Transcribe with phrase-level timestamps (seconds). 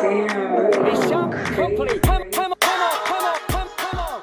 [0.00, 0.84] Damn.
[0.84, 1.10] Mission.
[1.10, 4.22] Come, come, come on, come on, come, come on.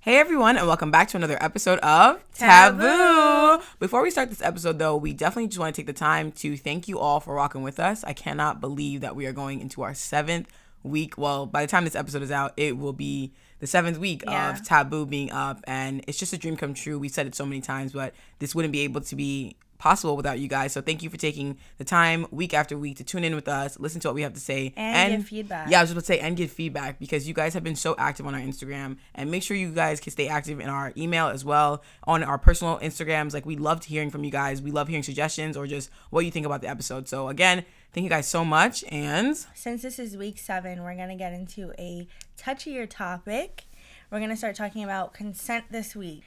[0.00, 2.82] Hey everyone, and welcome back to another episode of Taboo.
[2.82, 3.62] Taboo.
[3.78, 6.58] Before we start this episode, though, we definitely just want to take the time to
[6.58, 8.04] thank you all for rocking with us.
[8.04, 10.48] I cannot believe that we are going into our seventh
[10.82, 11.16] week.
[11.16, 14.50] Well, by the time this episode is out, it will be the seventh week Yeah.
[14.50, 16.98] of Taboo being up, and it's just a dream come true.
[16.98, 20.38] We've said it so many times, but this wouldn't be able to be possible without
[20.38, 20.72] you guys.
[20.72, 23.80] So thank you for taking the time week after week to tune in with us,
[23.80, 25.70] listen to what we have to say, And give feedback.
[25.70, 27.74] Yeah, I was just about to say and give feedback because you guys have been
[27.74, 30.92] so active on our Instagram and make sure you guys can stay active in our
[30.96, 33.32] email as well on our personal Instagrams.
[33.32, 34.60] Like we loved hearing from you guys.
[34.62, 37.08] We love hearing suggestions or just what you think about the episode.
[37.08, 41.08] So again, thank you guys so much and Since this is week seven, we're going
[41.08, 42.06] to get into a
[42.38, 43.64] touchier topic.
[44.10, 46.22] We're going to start talking about consent this week.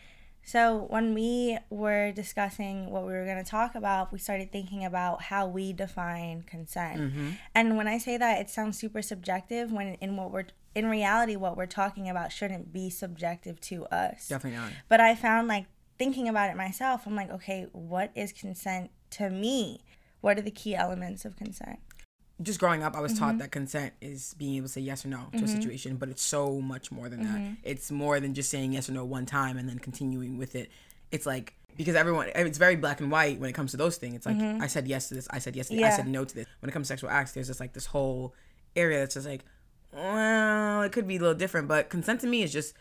[0.45, 4.83] So, when we were discussing what we were going to talk about, we started thinking
[4.83, 6.99] about how we define consent.
[6.99, 7.29] Mm-hmm.
[7.55, 11.35] And when I say that, it sounds super subjective when in what we're in reality
[11.35, 14.27] what we're talking about shouldn't be subjective to us.
[14.27, 14.71] definitely not.
[14.89, 15.65] But I found like
[15.97, 19.81] thinking about it myself, I'm like, okay, what is consent to me?
[20.21, 21.79] What are the key elements of consent?
[22.41, 23.23] Just growing up, I was Mm-hmm.
[23.23, 26.09] taught that consent is being able to say yes or no to a situation, but
[26.09, 27.33] it's so much more than Mm-hmm.
[27.45, 27.57] that.
[27.63, 30.69] It's more than just saying yes or no one time and then continuing with it.
[31.11, 34.15] It's like because everyone it's very black and white when it comes to those things.
[34.15, 35.95] It's like I said yes to this, I said yes to this, I Mm-hmm.
[35.97, 36.47] Said no to this.
[36.59, 38.33] When it comes to sexual acts, there's just like this whole
[38.75, 39.43] area that's just like,
[39.93, 42.73] well, it could be a little different, but consent to me is just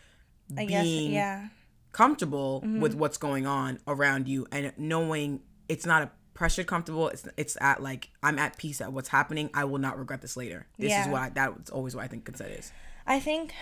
[0.57, 1.47] I guess, being yeah.
[1.91, 2.81] comfortable Mm-hmm.
[2.81, 7.55] with what's going on around you and knowing it's not a pressured comfortable it's it's
[7.61, 10.89] at like i'm at peace at what's happening i will not regret this later this
[10.89, 11.01] Yeah.
[11.05, 12.71] is what I, that's always what i think consent is
[13.05, 13.53] I think,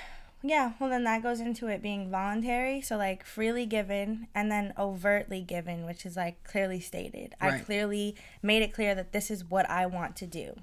[0.43, 2.79] yeah, well, then that goes into it being voluntary.
[2.81, 7.33] So, like, freely given and then overtly given, which is like clearly stated.
[7.41, 10.53] I clearly made it clear that this is what I want to do.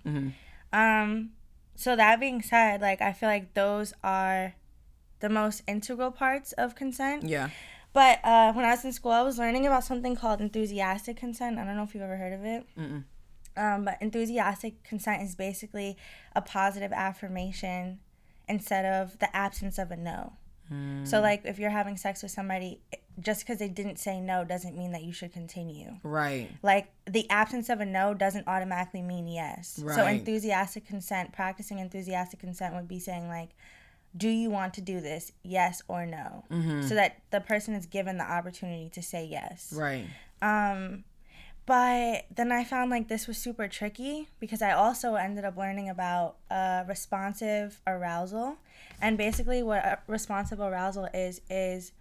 [0.72, 1.30] Um,
[1.74, 4.54] so, that being said, like, I feel like those are
[5.20, 7.24] the most integral parts of consent.
[7.24, 7.50] yeah
[7.98, 11.58] But uh, when I was in school, I was learning about something called enthusiastic consent.
[11.58, 12.64] I don't know if you've ever heard of it.
[13.56, 15.96] Um, but enthusiastic consent is basically
[16.36, 17.98] a positive affirmation
[18.48, 20.34] instead of the absence of a no.
[21.02, 22.78] So, like, if you're having sex with somebody,
[23.18, 25.96] just because they didn't say no doesn't mean that you should continue.
[26.04, 29.80] right Like, the absence of a no doesn't automatically mean yes.
[29.82, 29.96] Right.
[29.96, 33.56] So, enthusiastic consent, practicing enthusiastic consent would be saying, like,
[34.16, 35.32] do you want to do this?
[35.42, 36.44] Yes or no?
[36.88, 39.72] So that the person is given the opportunity to say yes.
[39.76, 40.06] right
[40.42, 41.04] Um,
[41.66, 45.90] but then I found like this was super tricky because I also ended up learning
[45.90, 48.56] about uh, responsive arousal,
[49.02, 51.92] and basically what responsive arousal is is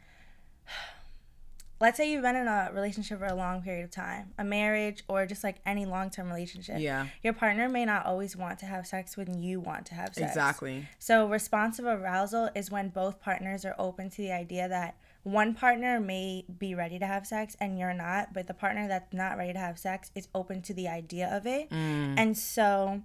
[1.80, 5.04] let's say you've been in a relationship for a long period of time, a marriage
[5.08, 6.80] or just like any long term relationship.
[6.80, 7.08] Yeah.
[7.24, 10.28] Your partner may not always want to have sex when you want to have sex.
[10.28, 15.54] exactly So, responsive arousal is when both partners are open to the idea that one
[15.54, 19.38] partner may be ready to have sex and you're not, but the partner that's not
[19.38, 21.68] ready to have sex is open to the idea of it.
[21.72, 23.02] And so,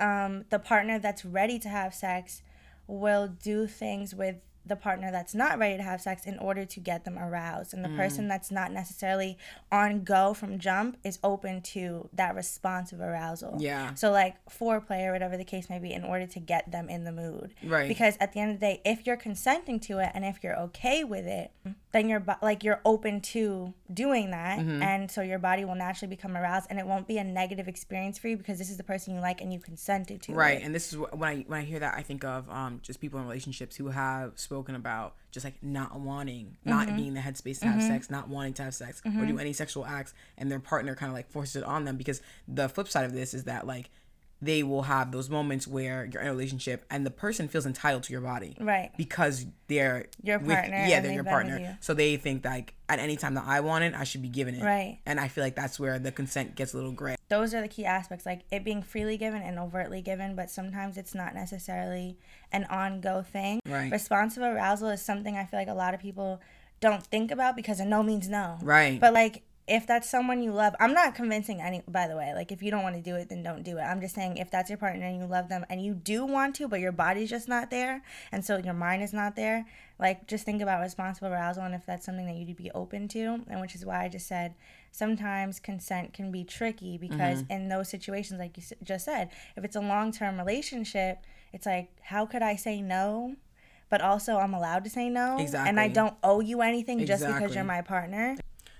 [0.00, 2.42] um, the partner that's ready to have sex
[2.86, 4.36] will do things with
[4.66, 7.74] the partner that's not ready to have sex in order to get them aroused.
[7.74, 7.96] And the mm.
[7.96, 9.36] person that's not necessarily
[9.70, 13.56] on go from jump is open to that responsive arousal.
[13.58, 13.94] Yeah.
[13.94, 17.04] So like foreplay or whatever the case may be in order to get them in
[17.04, 17.54] the mood.
[17.62, 17.88] Right.
[17.88, 20.58] Because at the end of the day, if you're consenting to it and if you're
[20.60, 21.50] okay with it,
[21.94, 24.82] then you're like you're open to doing that Mm-hmm.
[24.82, 28.18] and so your body will naturally become aroused and it won't be a negative experience
[28.18, 30.32] for you because this is the person you like and you consented to.
[30.34, 30.64] right it.
[30.64, 33.00] and this is wh- when i when i hear that i think of um just
[33.00, 36.96] people in relationships who have spoken about just like not wanting not Mm-hmm.
[36.96, 39.86] being the headspace to have sex not wanting to have sex or do any sexual
[39.86, 43.04] acts and their partner kind of like forces it on them because the flip side
[43.06, 43.88] of this is that like
[44.42, 48.02] they will have those moments where you're in a relationship and the person feels entitled
[48.02, 48.90] to your body Right.
[48.98, 51.76] because they're Your with- partner yeah they're your they've been with partner you.
[51.80, 54.54] so they think like at any time that i want it i should be given
[54.54, 54.98] it Right.
[55.06, 57.68] and i feel like that's where the consent gets a little gray those are the
[57.68, 62.18] key aspects like it being freely given and overtly given but sometimes it's not necessarily
[62.52, 63.90] an on-go thing Right.
[63.90, 66.40] responsive arousal is something i feel like a lot of people
[66.80, 69.00] don't think about because a no means no Right.
[69.00, 72.52] but like if that's someone you love i'm not convincing any by the way like
[72.52, 73.82] if you don't want to do it then don't do it.
[73.82, 76.54] I'm just saying if that's your partner and you love them and you do want
[76.56, 79.66] to but your body's just not there and so your mind is not there
[79.98, 83.40] like just think about responsive arousal and if that's something that you'd be open to
[83.48, 84.54] and which is why i just said
[84.90, 87.52] sometimes consent can be tricky because mm-hmm.
[87.52, 91.18] in those situations like you just said if it's a long-term relationship
[91.52, 93.34] it's like how could i say no
[93.88, 97.54] but also i'm allowed to say no and i don't owe you anything just because
[97.54, 98.36] you're my partner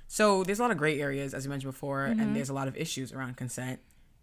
[0.06, 2.20] So there's a lot of gray areas, as you mentioned before, Mm-hmm.
[2.20, 3.80] and there's a lot of issues around consent.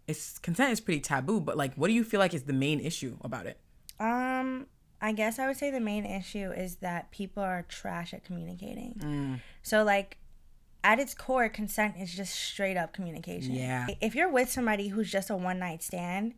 [0.08, 2.80] it's consent is pretty taboo, but like what do you feel like is the main
[2.80, 3.58] issue about it?
[4.00, 4.66] Um,
[5.00, 8.94] I guess I would say the main issue is that people are trash at communicating.
[8.98, 9.40] Mm.
[9.62, 10.18] So like
[10.84, 13.54] at its core, consent is just straight up communication.
[13.54, 13.86] Yeah.
[14.00, 16.34] If you're with somebody who's just a one night stand,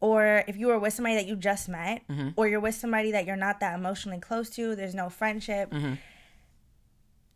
[0.00, 2.30] or if you were with somebody that you just met, Mm-hmm.
[2.36, 5.70] or you're with somebody that you're not that emotionally close to, there's no friendship.
[5.70, 5.94] Mm-hmm.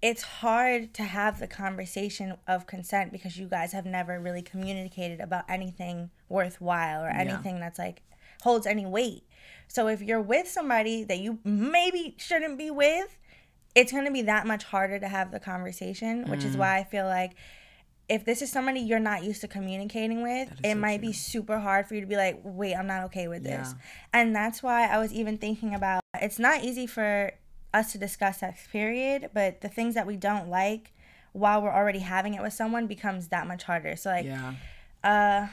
[0.01, 5.21] It's hard to have the conversation of consent because you guys have never really communicated
[5.21, 8.03] about anything worthwhile or anything that's like
[8.43, 9.25] holds any weight.
[9.67, 13.17] So if you're with somebody that you maybe shouldn't be with,
[13.75, 16.47] it's going to be that much harder to have the conversation, which Mm.
[16.47, 17.33] is why I feel like
[18.09, 21.59] if this is somebody you're not used to communicating with, it so might be super
[21.59, 23.75] hard for you to be like, wait, I'm not okay with this.
[24.15, 27.33] And that's why I was even thinking about it's not easy for
[27.75, 30.93] us to discuss sex, period, but the things that we don't like
[31.33, 33.95] while we're already having it with someone becomes that much harder.
[33.97, 34.55] So, like, Yeah.
[35.05, 35.47] uh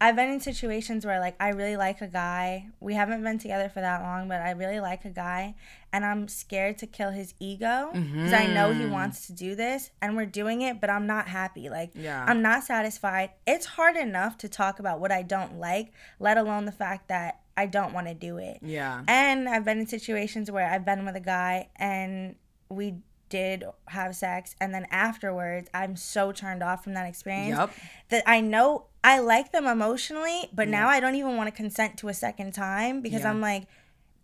[0.00, 2.66] I've been in situations where like I really like a guy.
[2.80, 5.54] We haven't been together for that long, but I really like a guy
[5.94, 9.92] and I'm scared to kill his ego because I know he wants to do this
[10.02, 11.70] and we're doing it, but I'm not happy.
[11.70, 12.22] Like Yeah.
[12.28, 13.30] I'm not satisfied.
[13.46, 17.40] It's hard enough to talk about what I don't like, let alone the fact that
[17.56, 18.58] I don't want to do it.
[18.62, 19.02] Yeah.
[19.06, 22.34] And I've been in situations where I've been with a guy and
[22.68, 22.96] we
[23.28, 27.70] did have sex and then afterwards I'm so turned off from that experience Yup.
[28.10, 31.96] that I know I like them emotionally, but now I don't even want to consent
[31.98, 33.30] to a second time because Yeah.
[33.30, 33.66] I'm like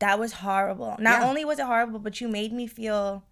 [0.01, 0.97] that was horrible.
[0.99, 1.29] Not Yeah.
[1.29, 3.25] only was it horrible, but you made me feel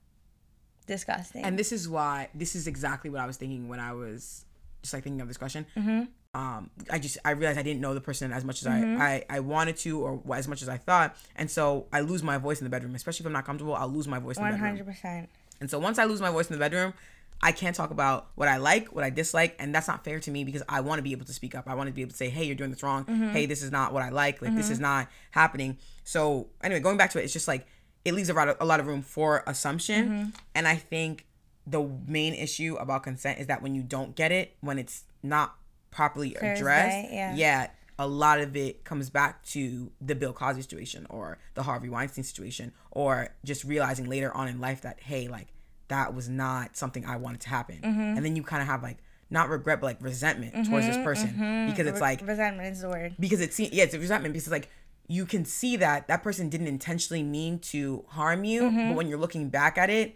[0.86, 1.44] disgusting.
[1.44, 4.44] And this is why this is exactly what I was thinking when I was
[4.82, 5.66] just like thinking of this question.
[5.76, 6.04] Mm-hmm.
[6.38, 9.00] Um, I just I realized I didn't know the person as much as Mm-hmm.
[9.02, 12.22] I, I I wanted to or as much as I thought, and so I lose
[12.22, 13.74] my voice in the bedroom, especially if I'm not comfortable.
[13.74, 14.68] I'll lose my voice in the One bedroom.
[14.70, 15.28] hundred percent.
[15.60, 16.94] And so once I lose my voice in the bedroom,
[17.42, 20.30] I can't talk about what I like, what I dislike, and that's not fair to
[20.30, 21.64] me because I want to be able to speak up.
[21.66, 23.04] I want to be able to say, "Hey, you're doing this wrong.
[23.32, 24.40] Hey, this is not what I like.
[24.42, 27.66] Like this is not happening." So anyway, going back to it, it's just like
[28.04, 31.26] it leaves a lot of, a lot of room for assumption, and I think
[31.66, 35.56] the main issue about consent is that when you don't get it, when it's not
[35.90, 37.68] properly as addressed, yeah.
[37.98, 42.24] a lot of it comes back to the Bill Cosby situation or the Harvey Weinstein
[42.24, 45.48] situation, or just realizing later on in life that, hey, like
[45.88, 47.76] that was not something I wanted to happen.
[47.82, 48.00] Mm-hmm.
[48.16, 48.98] And then you kind of have like,
[49.30, 53.14] not regret, but like resentment towards this person because it's like, resentment is the word.
[53.20, 54.70] because it's, yeah, it's a resentment because it's like,
[55.06, 58.88] you can see that that person didn't intentionally mean to harm you, Mm-hmm.
[58.88, 60.14] but when you're looking back at it,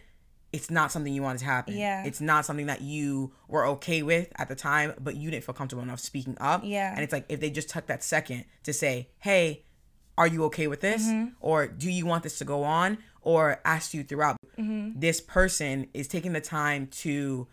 [0.52, 1.76] it's not something you wanted to happen.
[1.76, 2.04] Yeah.
[2.04, 5.54] It's not something that you were okay with at the time, but you didn't feel
[5.54, 6.62] comfortable enough speaking up.
[6.64, 6.92] Yeah.
[6.92, 9.64] And it's like if they just took that second to say, hey,
[10.18, 11.06] are you okay with this?
[11.06, 11.30] Mm-hmm.
[11.40, 12.98] Or do you want this to go on?
[13.22, 14.36] Or ask you throughout.
[14.58, 15.00] Mm-hmm.
[15.00, 17.48] This person is taking the time to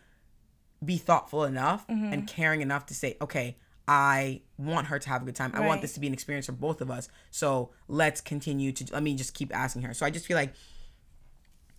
[0.84, 2.14] be thoughtful enough Mm-hmm.
[2.14, 3.58] and caring enough to say, okay,
[3.88, 5.52] I want her to have a good time.
[5.56, 7.08] I want this to be an experience for both of us.
[7.32, 9.94] So let's continue to, let me just keep asking her.
[9.94, 10.54] So I just feel like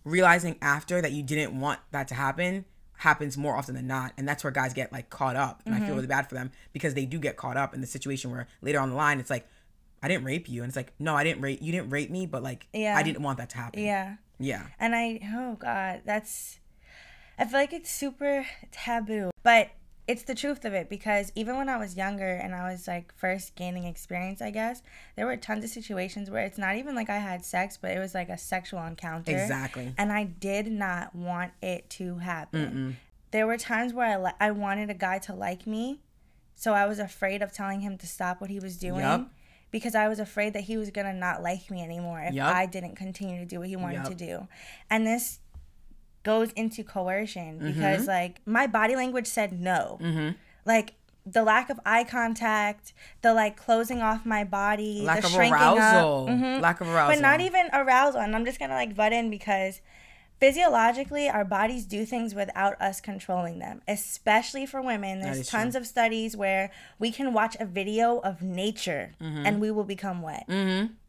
[0.03, 2.65] realizing after that you didn't want that to happen
[2.97, 5.77] happens more often than not and that's where guys get like caught up and i
[5.77, 5.87] Mm-hmm.
[5.87, 8.47] feel really bad for them because they do get caught up in the situation where
[8.61, 9.47] later on the line it's like
[10.03, 12.25] i didn't rape you and it's like no i didn't rape you didn't rape me
[12.27, 12.95] but like Yeah.
[12.97, 14.15] i didn't want that to happen Yeah.
[14.39, 16.59] yeah And I, oh God, that's,
[17.39, 19.31] I feel like it's super taboo.
[19.41, 19.69] But
[20.11, 23.13] it's the truth of it because even when I was younger and I was like
[23.15, 24.83] first gaining experience, I guess,
[25.15, 27.99] there were tons of situations where it's not even like I had sex, but it
[27.99, 29.31] was like a sexual encounter.
[29.31, 29.95] Exactly.
[29.97, 32.97] And I did not want it to happen.
[33.31, 36.01] There were times where I, li- I wanted a guy to like me.
[36.55, 38.99] So I was afraid of telling him to stop what he was doing.
[38.99, 39.31] Yup.
[39.71, 42.53] Because I was afraid that he was gonna not like me anymore if Yup.
[42.53, 44.09] I didn't continue to do what he wanted Yup.
[44.09, 44.47] to do.
[44.89, 45.39] And this
[46.23, 47.67] goes into coercion Mm-hmm.
[47.67, 49.99] because like my body language said no.
[50.65, 50.93] Like
[51.25, 55.53] the lack of eye contact, the like closing off my body, lack the of shrinking
[55.53, 56.29] arousal up.
[56.35, 56.61] Mhm.
[56.61, 58.21] lack of arousal But not even arousal.
[58.21, 59.81] And I'm just gonna like butt in because
[60.41, 65.21] physiologically our bodies do things without us controlling them, especially for women.
[65.21, 69.45] There's tons of studies where we can watch a video of nature Mm-hmm.
[69.45, 70.45] and we will become wet.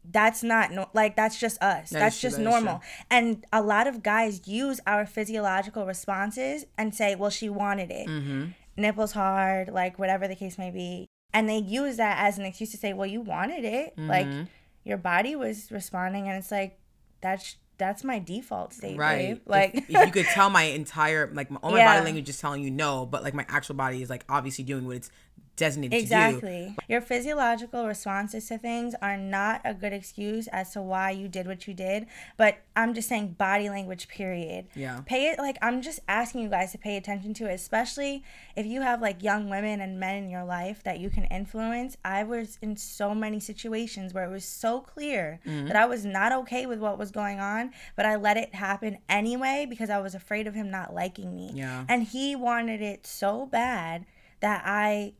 [0.09, 1.89] That's not no, like that's just us.
[1.89, 2.81] that's is true, just that normal.
[3.09, 8.07] And a lot of guys use our physiological responses and say, "Well, she wanted it."
[8.07, 8.45] Mm-hmm.
[8.77, 11.07] Nipples hard, like whatever the case may be.
[11.33, 14.43] And they use that as an excuse to say, "Well, you wanted it." Like Mm-hmm.
[14.83, 16.77] your body was responding and it's like
[17.21, 19.41] that's that's my default state, right babe.
[19.45, 21.93] Like if, if you could tell my entire like my, all my Yeah.
[21.93, 24.87] body language is telling you no but like my actual body is like obviously doing
[24.87, 25.11] what it's
[25.55, 25.99] designated.
[25.99, 26.75] Exactly.
[26.87, 31.47] Your physiological responses to things are not a good excuse as to why you did
[31.47, 32.07] what you did.
[32.37, 34.67] But I'm just saying body language, period.
[34.75, 35.01] Yeah.
[35.05, 38.23] Pay it like I'm just asking you guys to pay attention to it, especially
[38.55, 41.97] if you have like young women and men in your life that you can influence.
[42.03, 45.67] I was in so many situations where it was so clear Mm-hmm.
[45.67, 48.97] that I was not okay with what was going on, but I let it happen
[49.09, 51.51] anyway because I was afraid of him not liking me.
[51.53, 51.85] Yeah.
[51.87, 54.05] And he wanted it so bad
[54.39, 55.13] that I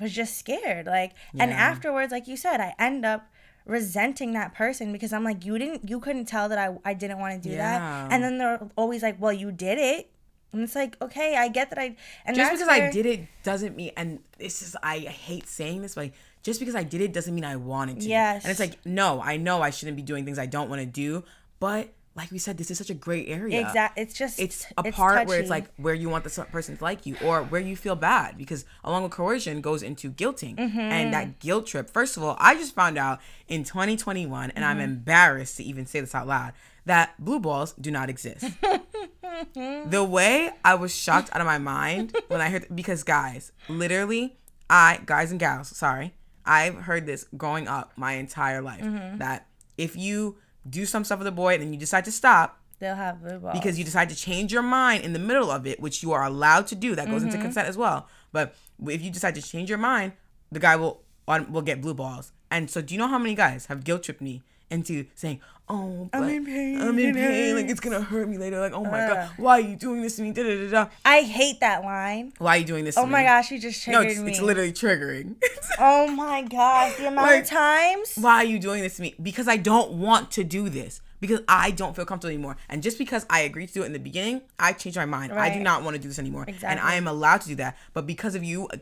[0.00, 0.86] was just scared.
[0.86, 3.26] Like, and afterwards, like you said, I end up
[3.66, 7.18] resenting that person because I'm like, you didn't, you couldn't tell that I, I didn't
[7.18, 7.78] want to do Yeah.
[7.78, 8.12] that.
[8.12, 10.10] And then they're always like, well, you did it.
[10.52, 13.74] And it's like, okay, I get that I, and just because I did it doesn't
[13.74, 17.12] mean and this is I hate saying this, but like, just because I did it
[17.12, 18.06] doesn't mean I wanted to.
[18.08, 18.44] Yes.
[18.44, 20.86] And it's like, no, I know I shouldn't be doing things I don't want to
[20.86, 21.24] do,
[21.58, 23.60] but like we said, this is such a great area.
[23.60, 24.02] Exactly.
[24.02, 27.06] It's just, It's a part where it's like where you want the person to like
[27.06, 30.78] you or where you feel bad because along with coercion goes into guilting Mm-hmm.
[30.78, 31.90] and that guilt trip.
[31.90, 33.18] First of all, I just found out
[33.48, 34.64] in 2021 and Mm-hmm.
[34.64, 36.52] I'm embarrassed to even say this out loud
[36.86, 38.44] that blue balls do not exist.
[39.54, 44.36] the way I was shocked out of my mind when I heard because guys, literally,
[44.70, 49.18] I guys and gals, sorry, I've heard this growing up my entire life Mm-hmm.
[49.18, 50.36] that if you
[50.68, 53.38] do some stuff with a boy and then you decide to stop they'll have blue
[53.38, 53.52] balls.
[53.58, 56.24] because you decide to change your mind in the middle of it, which you are
[56.24, 57.30] allowed to do, that goes Mm-hmm.
[57.30, 58.08] into consent as well.
[58.32, 58.54] But
[58.86, 60.12] if you decide to change your mind,
[60.50, 62.32] the guy will on will get blue balls.
[62.50, 66.08] And so, do you know how many guys have guilt tripped me into saying, "Oh,
[66.12, 66.80] but I'm in pain.
[66.80, 67.54] I'm in pain.
[67.54, 68.58] Like it's gonna hurt me later.
[68.60, 69.14] Like, oh my Ugh.
[69.14, 70.32] god, why are you doing this to me?
[70.32, 70.90] Da da da da.
[71.04, 72.32] I hate that line.
[72.38, 72.94] Why are you doing this?
[72.96, 73.06] To me?
[73.06, 73.26] Oh my me?
[73.26, 74.30] gosh, you just No, triggered it's, me.
[74.32, 75.36] it's literally triggering.
[75.78, 78.14] oh my gosh, the amount Like- of times.
[78.16, 79.14] why are you doing this to me?
[79.22, 81.00] Because I don't want to do this.
[81.20, 82.56] Because I don't feel comfortable anymore.
[82.68, 85.32] And just because I agreed to do it in the beginning, I changed my mind.
[85.32, 85.50] Right.
[85.50, 86.44] I do not want to do this anymore.
[86.46, 86.68] Exactly.
[86.68, 87.78] And I am allowed to do that.
[87.94, 88.76] But because of you, uh,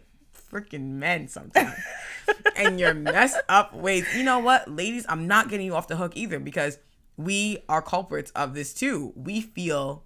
[0.50, 1.72] freaking men sometimes,
[2.56, 5.96] and your messed up ways, you know what, ladies, I'm not getting you off the
[5.96, 6.78] hook either because
[7.16, 9.12] we are culprits of this too.
[9.16, 10.04] We feel.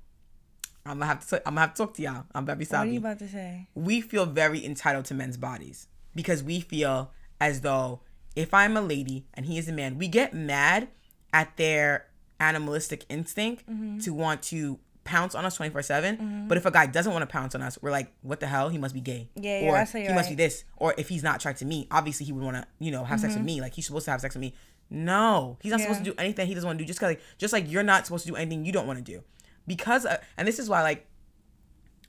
[0.85, 1.37] I'm gonna have to.
[1.47, 2.25] I'm gonna have to talk to y'all.
[2.35, 2.87] I'm very sorry.
[2.87, 3.69] What are you about to say?
[3.75, 8.01] we feel very entitled to men's bodies because we feel as though
[8.37, 10.89] if I'm a lady and he is a man, we get mad
[11.33, 12.07] at their
[12.39, 13.99] animalistic instinct Mm-hmm.
[14.01, 17.27] to want to pounce on us 24 7 but if a guy doesn't want to
[17.27, 18.69] pounce on us we're like what the hell?
[18.69, 19.31] He must be gay.
[19.35, 20.65] Yeah, you're or he must be this.
[20.77, 23.21] Or if he's not attracted to me obviously he would want to you know have
[23.21, 23.61] sex with me.
[23.61, 24.55] Like he's supposed to have sex with me.
[24.91, 26.17] No he's not supposed to Mm-hmm.
[26.17, 26.87] Do anything he doesn't want to do.
[26.87, 29.23] Just like just like you're not supposed to do anything you don't want to do.
[29.67, 31.07] Because uh, and this is why like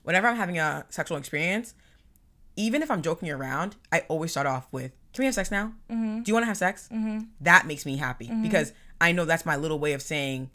[0.02, 1.74] whenever i'm having a sexual experience
[2.56, 5.74] even if I'm joking around, I always start off with, "Can we have sex now?
[5.88, 6.22] Mm-hmm.
[6.22, 6.88] Do you want to have sex?"
[7.40, 10.50] That makes me happy because I know that's my little way of saying,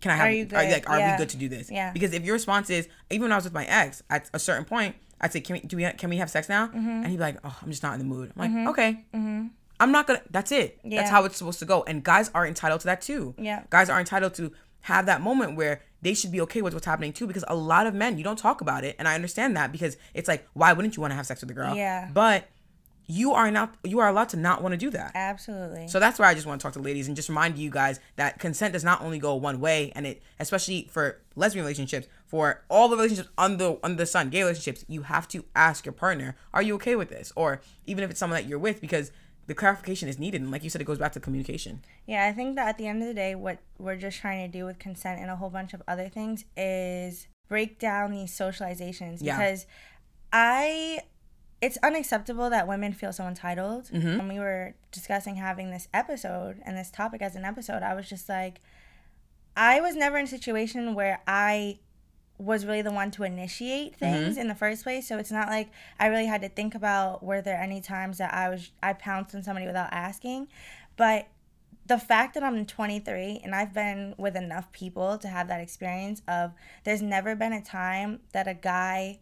[0.00, 0.26] "Can I have?
[0.26, 1.12] Are you Are, like, are Yeah.
[1.12, 1.92] we good to do this?" Yeah.
[1.92, 4.64] Because if your response is, even when I was with my ex, at a certain
[4.64, 5.60] point, I'd say, "Can we?
[5.60, 5.90] Do we?
[5.92, 6.88] Can we have sex now?" Mm-hmm.
[6.88, 9.50] And he'd be like, "Oh, I'm just not in the mood." I'm like, "Okay." Mhm.
[9.80, 10.22] I'm not gonna.
[10.30, 10.78] That's it.
[10.84, 10.98] Yeah.
[11.00, 11.82] That's how it's supposed to go.
[11.84, 13.34] And guys are entitled to that too.
[13.38, 13.62] Yeah.
[13.70, 14.52] Guys are entitled to
[14.82, 17.26] have that moment where they should be okay with what's happening too.
[17.26, 19.96] Because a lot of men, you don't talk about it, and I understand that because
[20.14, 21.74] it's like, why wouldn't you want to have sex with a girl?
[21.74, 22.08] Yeah.
[22.12, 22.48] But
[23.10, 23.74] you are not.
[23.82, 25.12] You are allowed to not want to do that.
[25.14, 25.88] Absolutely.
[25.88, 27.98] So that's why I just want to talk to ladies and just remind you guys
[28.16, 32.62] that consent does not only go one way, and it especially for lesbian relationships, for
[32.68, 36.36] all the relationships under under the sun, gay relationships, you have to ask your partner,
[36.52, 39.10] "Are you okay with this?" Or even if it's someone that you're with, because
[39.46, 40.42] the clarification is needed.
[40.42, 41.80] And like you said, it goes back to communication.
[42.06, 44.58] Yeah, I think that at the end of the day, what we're just trying to
[44.58, 49.18] do with consent and a whole bunch of other things is break down these socializations
[49.22, 49.38] Yeah.
[49.38, 49.64] because
[50.30, 51.00] I.
[51.60, 53.84] It's unacceptable that women feel so entitled.
[53.86, 54.18] Mm-hmm.
[54.18, 58.08] When we were discussing having this episode and this topic as an episode, I was
[58.08, 58.60] just like,
[59.56, 61.80] I was never in a situation where I
[62.38, 63.98] was really the one to initiate mm-hmm.
[63.98, 65.08] things in the first place.
[65.08, 68.32] So it's not like I really had to think about were there any times that
[68.32, 70.48] I was I pounced on somebody without asking.
[70.96, 71.26] But
[71.86, 76.22] the fact that I'm 23 and I've been with enough people to have that experience
[76.28, 76.52] of
[76.84, 79.20] there's never been a time that a guy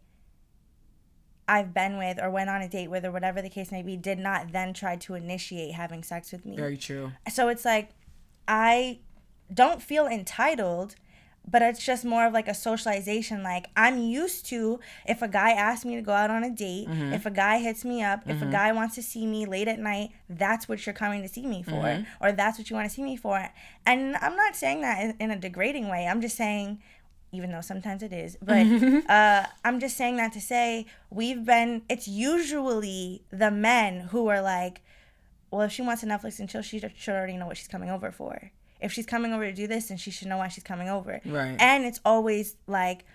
[1.47, 3.95] I've been with or went on a date with or whatever the case may be
[3.95, 7.11] did not then try to initiate having sex with me Very true.
[7.31, 7.91] so it's like
[8.47, 8.99] I
[9.53, 10.95] don't feel entitled,
[11.49, 13.43] but it's just more of like a socialization.
[13.43, 16.87] Like I'm used to if a guy asks me to go out on a date,
[16.87, 17.13] mm-hmm.
[17.13, 18.51] if a guy hits me up, if a mm-hmm.
[18.51, 21.63] guy wants to see me late at night, that's what you're coming to see me
[21.63, 22.03] for, mm-hmm.
[22.23, 23.49] or that's what you want to see me for.
[23.85, 26.07] And I'm not saying that in, in a degrading way.
[26.07, 26.81] I'm just saying.
[27.31, 28.65] Even though sometimes it is, but
[29.09, 31.81] uh, I'm just saying that to say we've been.
[31.89, 34.81] It's usually the men who are like,
[35.51, 37.89] well, if she wants to Netflix and chill, she should already know what she's coming
[37.89, 38.51] over for.
[38.79, 41.19] If she's coming over to do this, then she should know why she's coming over.
[41.25, 41.55] Right.
[41.59, 43.05] And it's always like,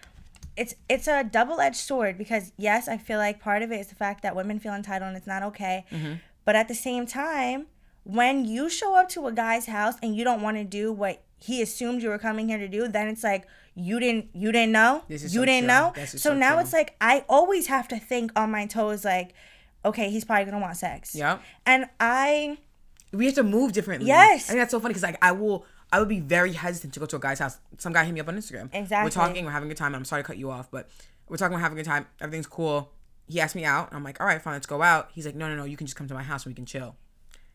[0.57, 3.87] it's it's a double edged sword because yes, I feel like part of it is
[3.89, 5.85] the fact that women feel entitled and it's not okay.
[5.91, 6.15] Mm-hmm.
[6.45, 7.67] But at the same time,
[8.05, 11.23] when you show up to a guy's house and you don't want to do what
[11.43, 14.73] he assumed you were coming here to do, then it's like you didn't you didn't
[14.73, 15.03] know.
[15.09, 16.03] This is you so didn't true.
[16.03, 16.07] know.
[16.07, 16.61] So so now true.
[16.63, 19.35] it's like I always have to think on my toes like
[19.85, 21.15] okay, he's probably to want sex.
[21.15, 22.59] yeah And I
[23.13, 24.07] we have to move differently.
[24.09, 24.45] Yes.
[24.47, 27.01] I think that's so funny because like I will, I would be very hesitant to
[27.01, 27.59] go to a guy's house.
[27.79, 28.71] Some guy hit me up on Instagram.
[28.73, 29.05] Exactly.
[29.07, 29.95] We're talking, we're having a good time.
[29.95, 30.89] I'm sorry to cut you off, but
[31.29, 32.07] we're talking, we're having a good time.
[32.21, 32.91] Everything's cool.
[33.29, 33.91] He asked me out.
[33.93, 35.11] I'm like, all right, fine, let's go out.
[35.13, 36.67] He's like, no, no, no, you can just come to my house and we can
[36.67, 36.97] chill.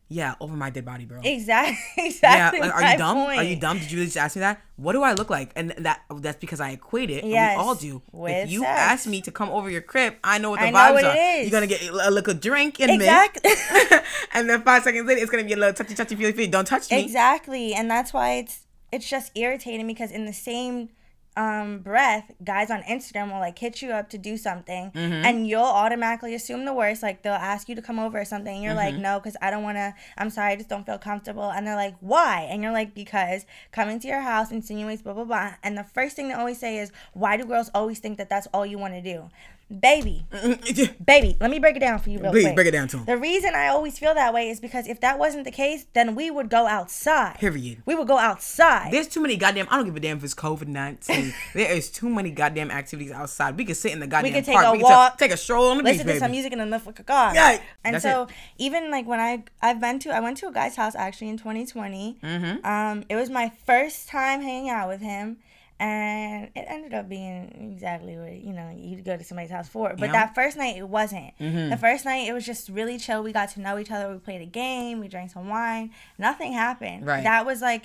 [0.10, 1.20] Yeah, over my dead body, bro.
[1.22, 2.60] exactly Yeah, exactly.
[2.62, 3.18] like, are you dumb?
[3.18, 3.78] Are you dumb?
[3.80, 4.62] Did you just ask me that?
[4.78, 5.52] What do I look like?
[5.56, 7.26] And that that's because I equate it.
[7.26, 8.02] Yes, we all do.
[8.14, 8.80] with if you sex.
[8.80, 11.04] ask me to come over your crib, I know what the I know vibes what
[11.06, 11.14] are.
[11.16, 11.52] it is.
[11.52, 13.52] You're gonna get a little drink in Exactly.
[13.92, 13.98] me,
[14.34, 16.48] and then five seconds later, it's gonna be a little touchy, touchy, feely, feely.
[16.48, 17.04] Don't touch me.
[17.04, 18.62] Exactly, and that's why it's
[18.94, 20.90] it's just irritating because in the same
[21.38, 25.26] um, breath, guys on Instagram will like hit you up to do something, Mm-hmm.
[25.26, 27.04] and you'll automatically assume the worst.
[27.04, 29.04] Like they'll ask you to come over or something, and you're like, Mm-hmm.
[29.04, 29.94] no, because I don't want to.
[30.18, 31.50] I'm sorry, I just don't feel comfortable.
[31.52, 32.48] And they're like, why?
[32.50, 35.54] And you're like, because coming to your house insinuates blah blah blah.
[35.64, 38.48] And the first thing they always say is, why do girls always think that that's
[38.54, 39.30] all you want to do?
[39.70, 40.26] Baby,
[41.06, 42.56] baby, let me break it down for you real Please quick.
[42.56, 43.06] break it down to him.
[43.06, 46.16] The reason I always feel that way is because if that wasn't the case, then
[46.16, 47.36] we would go outside.
[47.38, 47.82] Period.
[47.86, 48.94] We would go outside.
[48.94, 49.68] There's too many goddamn.
[49.70, 51.34] I don't give a damn if it's COVID nineteen.
[51.54, 53.58] there is too many goddamn activities outside.
[53.58, 54.68] We could sit in the goddamn we could take park.
[54.68, 56.70] a we walk, take a stroll on the Listen beach, to some music and then
[56.70, 57.34] like a car.
[57.36, 58.30] Yeah, And that's so it.
[58.58, 61.38] even like when I I've been to I went to a guy's house actually in
[61.38, 62.20] 2020.
[62.24, 62.66] Mm-hmm.
[62.66, 65.40] Um, it was my first time hanging out with him.
[65.80, 69.90] And it ended up being exactly what you know you'd go to somebody's house for.
[69.90, 70.06] But Yeah.
[70.06, 70.14] Mm-hmm.
[70.14, 71.38] that first night it wasn't.
[71.38, 73.22] The first night it was just really chill.
[73.22, 74.12] We got to know each other.
[74.12, 75.00] We played a game.
[75.00, 75.92] We drank some wine.
[76.18, 77.06] Nothing happened.
[77.06, 77.24] Right.
[77.24, 77.84] That was like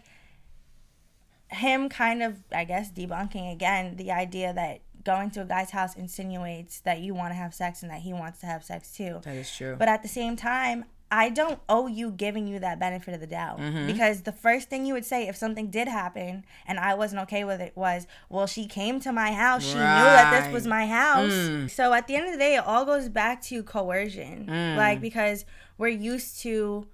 [1.51, 5.95] him kind of I guess debunking again the idea that going to a guy's house
[5.97, 9.21] insinuates that you want to have sex and that he wants to have sex too.
[9.25, 9.77] That is true.
[9.79, 10.85] But at the same time,
[11.15, 13.87] I don't owe you giving you that benefit of the doubt Mm-hmm.
[13.87, 17.45] because the first thing you would say if something did happen and I wasn't okay
[17.45, 19.63] with it was, "Well, she came to my house.
[19.63, 21.71] She knew that this was my house." Mm.
[21.71, 24.47] So at the end of the day, it all goes back to coercion.
[24.47, 24.77] Mm.
[24.77, 25.45] Like because
[25.77, 26.87] we're used to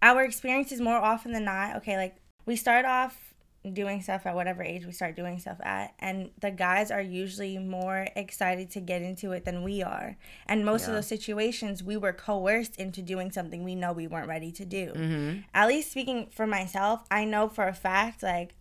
[0.00, 1.76] our experiences more often than not.
[1.78, 2.14] Okay, like
[2.46, 3.34] we start off
[3.72, 7.58] doing stuff at whatever age we start doing stuff at and the guys are usually
[7.58, 10.16] more excited to get into it than we are
[10.46, 14.28] and most of those situations we were coerced into doing something we know we weren't
[14.28, 15.40] ready to do Mm-hmm.
[15.52, 18.54] at least speaking for myself i know for a fact like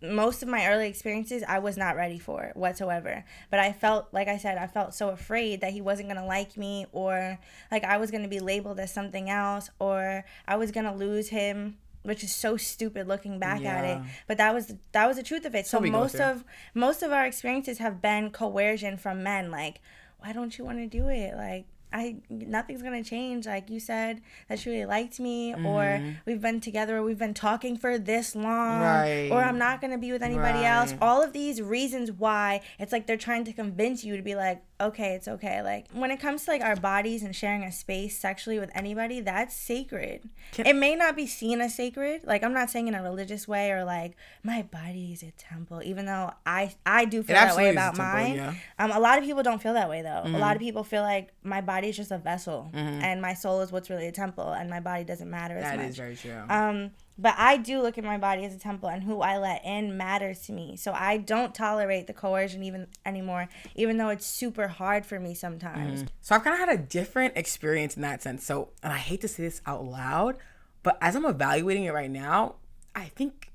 [0.00, 3.24] most of my early experiences I was not ready for whatsoever.
[3.50, 6.24] But I felt like I said I felt so afraid that he wasn't going to
[6.26, 7.38] like me or
[7.72, 10.92] like I was going to be labeled as something else or I was going to
[10.92, 11.78] lose him,
[12.08, 13.98] which is so stupid looking back at it.
[14.26, 15.66] But that was that was the truth of it.
[15.66, 16.44] So most of
[16.74, 19.80] most of our experiences have been coercion from men like
[20.18, 21.34] why don't you want to do it?
[21.36, 23.46] Like I nothing's gonna change.
[23.46, 27.32] Like you said that you really liked me, or we've been together, or we've been
[27.34, 29.28] talking for this long, Right.
[29.30, 30.94] or I'm not gonna be with anybody else.
[31.00, 34.60] All of these reasons why it's like they're trying to convince you to be like,
[34.80, 35.62] okay, it's okay.
[35.62, 39.20] Like when it comes to like our bodies and sharing a space sexually with anybody,
[39.20, 40.28] that's sacred.
[40.52, 42.22] Can- it may not be seen as sacred.
[42.24, 45.82] Like I'm not saying in a religious way or like my body is a temple,
[45.84, 48.34] even though I I do feel that way a about temple, mine.
[48.36, 48.54] yeah.
[48.78, 50.22] Um, a lot of people don't feel that way though.
[50.24, 50.36] A Mm-hmm.
[50.36, 53.72] lot of people feel like my body is just a vessel, and my soul is
[53.72, 55.86] what's really a temple, and my body doesn't matter as That much.
[55.88, 56.42] is very true.
[56.48, 59.64] Um, but I do look at my body as a temple, and who I let
[59.64, 60.76] in matters to me.
[60.76, 65.34] So I don't tolerate the coercion even anymore, even though it's super hard for me
[65.34, 66.04] sometimes.
[66.04, 66.08] Mm.
[66.20, 68.44] So I've kind of had a different experience in that sense.
[68.44, 70.38] So, and I hate to say this out loud,
[70.84, 72.54] but as I'm evaluating it right now,
[72.94, 73.50] I think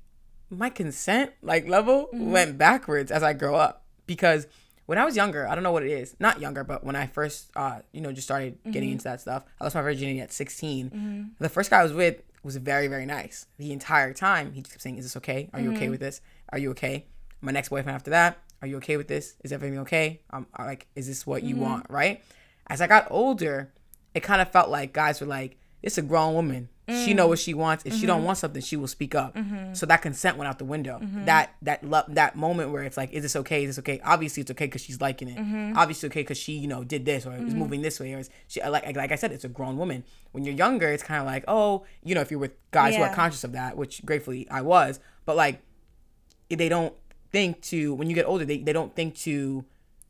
[0.50, 2.30] my consent like level mm-hmm.
[2.30, 4.46] went backwards as I grow up because
[4.86, 7.06] when I was younger, I don't know what it is, not younger, but when I
[7.06, 8.92] first, uh, you know, just started getting mm-hmm.
[8.92, 10.90] into that stuff, I lost my virginity at 16.
[10.90, 11.22] Mm-hmm.
[11.38, 13.46] The first guy I was with was very, very nice.
[13.58, 15.48] The entire time, he just kept saying, "Is this okay?
[15.52, 15.92] Are you okay mm-hmm.
[15.92, 16.20] with this?
[16.50, 17.06] Are you okay?"
[17.40, 19.34] My next boyfriend after that, "Are you okay with this?
[19.42, 20.20] Is everything okay?
[20.30, 21.64] Um, I- like, is this what you mm-hmm.
[21.64, 22.22] want?" Right?
[22.66, 23.72] As I got older,
[24.14, 26.68] it kind of felt like guys were like, "It's a grown woman.
[26.86, 27.58] She know what she mm.
[27.58, 27.84] wants.
[27.86, 28.26] If she don't mm-hmm.
[28.26, 29.74] want something, she will speak up." Mm-hmm.
[29.74, 30.98] So that consent went out the window.
[30.98, 31.26] Mm-hmm.
[31.26, 33.64] That that lo- that moment where it's like, "Is this okay?
[33.64, 35.38] Is this okay?" Obviously, it's okay because she's liking it.
[35.76, 38.30] Obviously, okay because she you know did this or is moving this way or is
[38.48, 40.04] she uh, like like I said, it's a grown woman.
[40.32, 43.02] When you're younger, it's kind of like, oh, you know, if you're with guys who
[43.02, 45.62] are conscious of that, which gratefully I was, but like
[46.48, 46.94] they don't
[47.30, 49.64] think to when you get older, they, they don't think to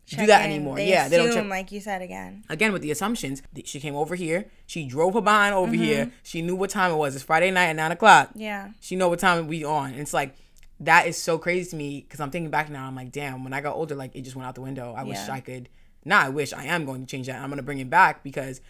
[0.07, 0.53] do that in.
[0.53, 0.77] anymore.
[0.77, 2.45] They yeah, they don't assume, check like you said again.
[2.49, 3.43] again with the assumptions.
[3.65, 4.47] She came over here.
[4.67, 6.07] She drove her behind over here.
[6.07, 6.15] Mm-hmm.
[6.23, 7.15] She knew what time it was.
[7.15, 8.31] It's Friday night at nine o'clock.
[8.35, 8.71] Yeah.
[8.81, 9.93] She know what time we on.
[9.93, 10.37] And it's like
[10.81, 12.87] that is so crazy to me because I'm thinking back now.
[12.87, 14.95] I'm like, damn, when I got older, like it just went out the window.
[14.97, 15.69] I wish I could.
[16.05, 17.41] Nah, I wish I am going to change that.
[17.41, 18.61] I'm going to bring it back because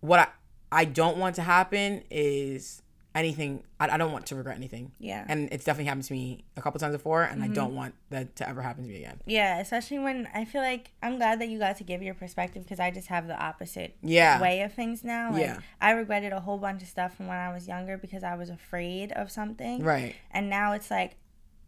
[0.00, 0.28] what I
[0.70, 2.82] I don't want to happen is
[3.14, 3.62] anything.
[3.78, 4.92] I, I don't want to regret anything.
[4.98, 5.22] Yeah.
[5.22, 5.30] Mm-hmm.
[5.30, 8.36] And it's definitely happened to me a couple times before, and I don't want that
[8.36, 9.20] to ever happen to me again.
[9.26, 12.62] Yeah, especially when I feel like I'm glad that you got to give your perspective
[12.64, 14.40] because I just have the opposite Yeah.
[14.40, 15.30] way of things now.
[15.32, 15.58] Like, Yeah.
[15.80, 18.50] I regretted a whole bunch of stuff from when I was younger because I was
[18.50, 19.82] afraid of something.
[19.82, 20.14] Right.
[20.30, 21.16] And now it's like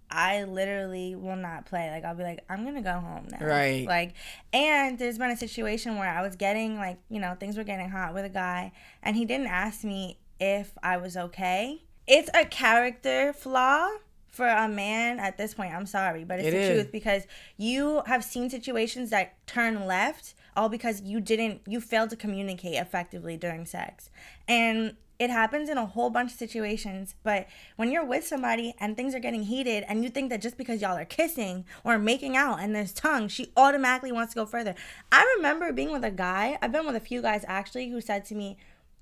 [0.08, 1.90] I literally will not play.
[1.90, 3.44] Like I'll be like, I'm gonna go home now.
[3.44, 3.86] Right.
[3.86, 4.14] Like,
[4.52, 7.88] and there's been a situation where I was getting like, you know, things were getting
[7.88, 8.70] hot with a guy,
[9.02, 11.82] and he didn't ask me if I was okay.
[12.06, 13.88] It's a character flaw
[14.28, 15.74] for a man at this point.
[15.74, 16.70] I'm sorry, but it's It the is.
[16.70, 17.22] truth because
[17.56, 22.74] you have seen situations that turn left all because you didn't you failed to communicate
[22.74, 24.10] effectively during sex.
[24.46, 27.46] And it happens in a whole bunch of situations, but
[27.76, 30.82] when you're with somebody and things are getting heated and you think that just because
[30.82, 34.74] y'all are kissing or making out and there's tongue, she automatically wants to go further.
[35.10, 38.26] I remember being with a guy, I've been with a few guys actually who said
[38.26, 38.58] to me,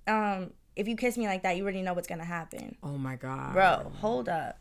[0.07, 2.77] um, if you kiss me like that, you already know what's gonna happen.
[2.83, 3.53] Oh my god.
[3.53, 4.59] Bro, hold up.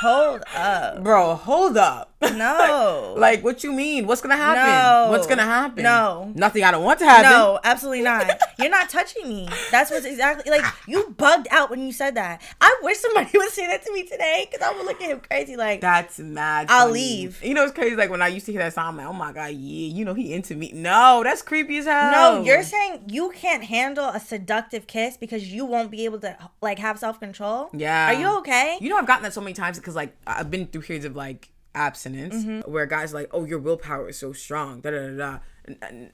[0.00, 1.02] Hold up.
[1.02, 2.10] Bro, hold up.
[2.22, 3.14] No.
[3.18, 4.06] like, what you mean?
[4.06, 4.62] What's gonna happen?
[4.62, 5.10] No.
[5.10, 5.82] What's gonna happen?
[5.82, 6.32] No.
[6.34, 7.30] Nothing I don't want to happen.
[7.30, 8.38] No, absolutely not.
[8.58, 9.48] You're not touching me.
[9.70, 10.64] That's what's exactly like.
[10.86, 12.42] You bugged out when you said that.
[12.60, 15.20] I wish somebody would say that to me today because I would look at him
[15.20, 15.56] crazy.
[15.56, 16.66] Like, That's mad.
[16.68, 17.42] I'll leave.
[17.42, 17.96] You know, it's crazy.
[17.96, 20.04] Like when I used to hear that song, I'm like, oh my god, yeah, you
[20.04, 20.72] know, he into me.
[20.74, 22.12] No, that's creepy as hell.
[22.12, 26.36] no, you're saying you can't handle a seductive kiss because you won't be able to
[26.60, 27.70] like have self control.
[27.72, 28.08] Yeah.
[28.10, 28.76] Are you okay?
[28.80, 31.16] You know, I've gotten that so many times because like I've been through periods of
[31.16, 32.70] like abstinence Mm-hmm.
[32.70, 34.80] where guys are like, oh, your willpower is so strong.
[34.80, 35.38] Da da da da.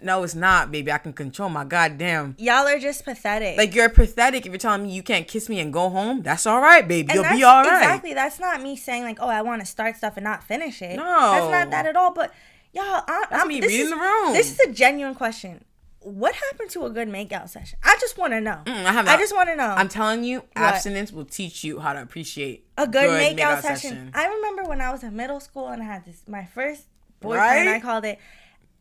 [0.02, 0.92] No, it's not, baby.
[0.92, 2.34] I can control my goddamn.
[2.38, 3.56] Y'all are just pathetic.
[3.56, 6.22] Like you're pathetic if you're telling me you can't kiss me and go home.
[6.22, 7.08] That's all right, baby.
[7.12, 7.82] And You'll be all right.
[7.82, 8.12] Exactly.
[8.12, 10.96] That's not me saying like, oh, I want to start stuff and not finish it.
[10.96, 11.04] No.
[11.04, 12.12] that's not that at all.
[12.12, 12.34] But
[12.74, 14.32] y'all, I, I'm me this reading is, the room.
[14.34, 15.64] This is a genuine question.
[16.06, 17.80] What happened to a good makeout session?
[17.82, 18.60] I just want to know.
[18.64, 19.64] Mm, I have I just want to know.
[19.66, 24.12] I'm telling you, abstinence will teach you how to appreciate a good, makeout, session.
[24.14, 26.84] I remember when I was in middle school and I had this my first
[27.18, 27.66] boyfriend.
[27.66, 27.76] Right?
[27.76, 28.20] I called it,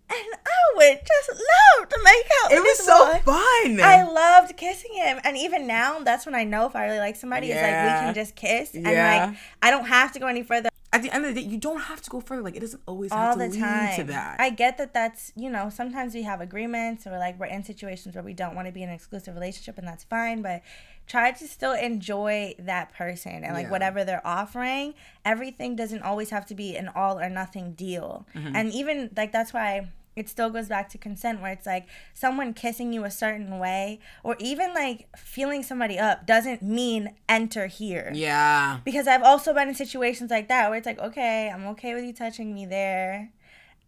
[0.08, 2.52] and I would just love to make out.
[2.52, 3.20] It with was so boy.
[3.26, 3.82] fun.
[3.82, 7.16] I loved kissing him, and even now, that's when I know if I really like
[7.16, 7.52] somebody.
[7.52, 10.70] It's like we can just kiss, and like I don't have to go any further
[10.93, 12.41] At the end of the day, you don't have to go further.
[12.41, 13.95] Like it doesn't always all have to the lead time.
[13.98, 14.39] to that.
[14.39, 14.93] I get that.
[14.93, 18.56] That's you know sometimes we have agreements or like we're in situations where we don't
[18.56, 20.41] want to be in an exclusive relationship, and that's fine.
[20.41, 20.62] But
[21.08, 23.71] try to still enjoy that person and like Yeah.
[23.71, 24.93] whatever they're offering.
[25.26, 28.56] Everything doesn't always have to be an all or nothing deal, Mm-hmm.
[28.56, 29.89] and even like that's why.
[30.15, 33.99] It still goes back to consent, where it's like someone kissing you a certain way,
[34.23, 38.80] or even like feeling somebody up doesn't mean enter here yeah.
[38.86, 42.06] because I've also been in situations like that where it's like, okay, I'm okay with
[42.06, 43.32] you touching me there.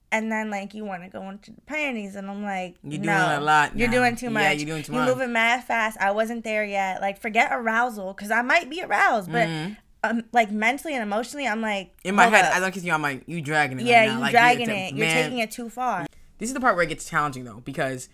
[0.09, 3.27] And then like you want to go into the panties, and I'm like, You're no,
[3.27, 4.41] doing a lot You're doing too much.
[4.43, 5.15] Yeah, you're doing too You're much.
[5.15, 5.97] moving mad fast.
[5.99, 7.01] I wasn't there yet.
[7.01, 9.49] Like forget arousal, because I might be aroused, but
[10.03, 12.07] um, like mentally and emotionally, I'm like Mm-hmm.
[12.09, 12.55] In my head, up.
[12.55, 12.93] I don't kiss you.
[12.93, 13.85] I'm like, you dragging it.
[13.85, 14.93] yeah, right you Like, dragging it.
[14.95, 16.06] You're taking it too far.
[16.37, 18.09] This is the part where it gets challenging though, because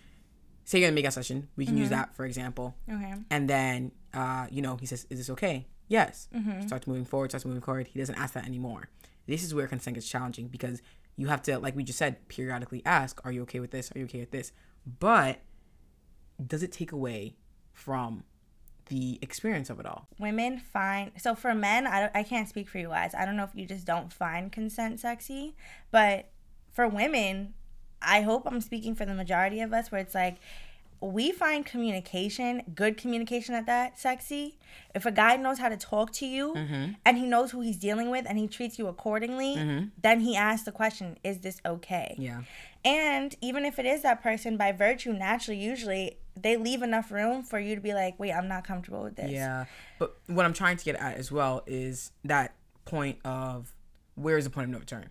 [0.64, 1.94] say you're gonna make a session, we can use Mm-hmm.
[1.96, 3.14] that for example, Okay.
[3.30, 6.28] and then uh, you know he says, "Is this okay?" Yes.
[6.34, 6.66] Mm-hmm.
[6.66, 7.30] Starts moving forward.
[7.30, 7.86] Starts moving forward.
[7.88, 8.88] He doesn't ask that anymore.
[9.26, 10.80] This is where consent gets challenging because
[11.16, 13.92] you have to, like we just said, periodically ask, "Are you okay with this?
[13.94, 14.52] Are you okay with this?"
[14.98, 15.40] But
[16.44, 17.36] does it take away
[17.72, 18.24] from
[18.86, 20.08] the experience of it all?
[20.18, 23.44] women find so for men I, I can't speak for you guys i don't know
[23.44, 25.56] if you just don't find consent sexy
[25.90, 26.28] but
[26.70, 27.54] for women
[28.06, 30.36] i hope i'm speaking for the majority of us where it's like
[31.00, 34.56] we find communication good communication at that sexy
[34.94, 36.92] if a guy knows how to talk to you mm-hmm.
[37.04, 39.86] and he knows who he's dealing with and he treats you accordingly mm-hmm.
[40.00, 42.42] then he asks the question is this okay Yeah.
[42.84, 47.42] and even if it is that person, by virtue, naturally, usually they leave enough room
[47.42, 49.30] for you to be like, wait, I'm not comfortable with this.
[49.30, 49.66] Yeah.
[49.98, 53.74] But what I'm trying to get at as well is that point of
[54.14, 55.10] where is the point of no return?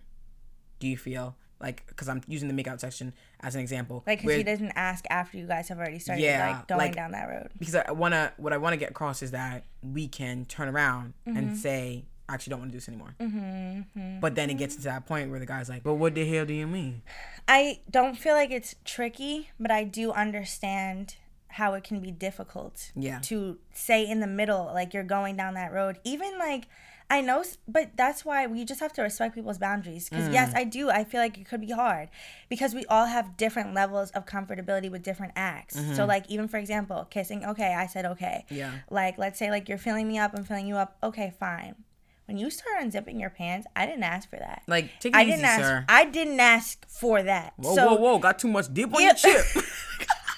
[0.80, 4.36] Do you feel like because I'm using the makeout section as an example, Like, because
[4.36, 7.26] he doesn't ask after you guys have already started, Yeah, like, going like- down that
[7.28, 7.48] road.
[7.58, 11.14] because I wanna what I want to get across is that we can turn around
[11.26, 11.36] Mm-hmm.
[11.38, 13.14] and say I actually don't want to do this anymore.
[13.20, 14.20] Mm-hmm.
[14.20, 16.46] But then it gets to that point where the guy's like, "But what the hell
[16.46, 17.02] do you mean?"
[17.46, 21.16] I don't feel like it's tricky, but I do understand
[21.48, 23.18] how it can be difficult Yeah.
[23.20, 25.98] to say in the middle, like, you're going down that road.
[26.02, 26.64] Even, like,
[27.10, 30.08] I know, but that's why we just have to respect people's boundaries.
[30.08, 30.56] Because, yes, Mm.
[30.56, 30.90] I do.
[30.90, 32.08] I feel like it could be hard
[32.48, 35.78] because we all have different levels of comfortability with different acts.
[35.96, 38.46] So, like, even for example, kissing, okay, I said okay.
[38.46, 38.54] Mm-hmm.
[38.56, 38.72] Yeah.
[38.90, 41.74] Like, let's say, like, you're filling me up, I'm filling you up, okay, fine.
[42.26, 44.62] when you start unzipping your pants, I didn't ask for that.
[44.66, 45.60] Like, take it I easy, didn't ask.
[45.62, 45.84] sir.
[45.90, 47.52] I didn't ask for that.
[47.58, 48.18] whoa, so, whoa, whoa!
[48.18, 49.08] Got too much dip on Yeah.
[49.08, 49.44] your chip.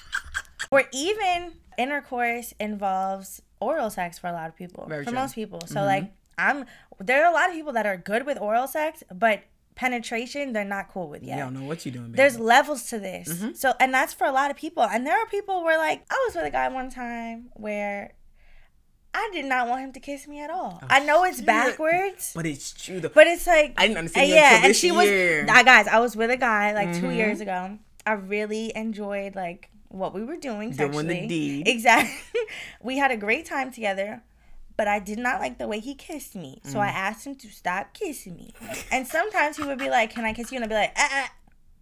[0.72, 4.85] or even intercourse involves oral sex for a lot of people.
[4.88, 5.16] Very for true.
[5.16, 5.22] Mm-hmm.
[5.22, 5.61] most people.
[5.66, 6.66] So like I'm
[7.01, 9.42] there are a lot of people that are good with oral sex, but
[9.75, 11.37] penetration they're not cool with yet.
[11.37, 12.16] You don't know what you're doing, baby.
[12.16, 13.29] There's levels to this.
[13.29, 13.53] Mm-hmm.
[13.55, 14.83] So and that's for a lot of people.
[14.83, 18.12] And there are people where like I was with a guy one time where
[19.14, 20.79] I did not want him to kiss me at all.
[20.90, 21.46] I know it's Oh, shit.
[21.46, 22.33] backwards.
[22.35, 23.09] but it's true though.
[23.09, 25.42] But it's like I didn't understand uh, yeah, and she year.
[25.46, 25.51] was.
[25.51, 27.16] I guys, I was with a guy like two Mhm.
[27.16, 27.79] years ago.
[28.07, 31.66] I really enjoyed like what we were doing Doing the deed.
[31.66, 32.14] Exactly.
[32.83, 34.22] we had a great time together,
[34.77, 36.61] but I did not like the way he kissed me.
[36.65, 36.83] So Mm.
[36.83, 38.53] I asked him to stop kissing me.
[38.93, 41.25] And sometimes he would be like, "Can I kiss you?" And I'd be like, "Ah,
[41.25, 41.29] uh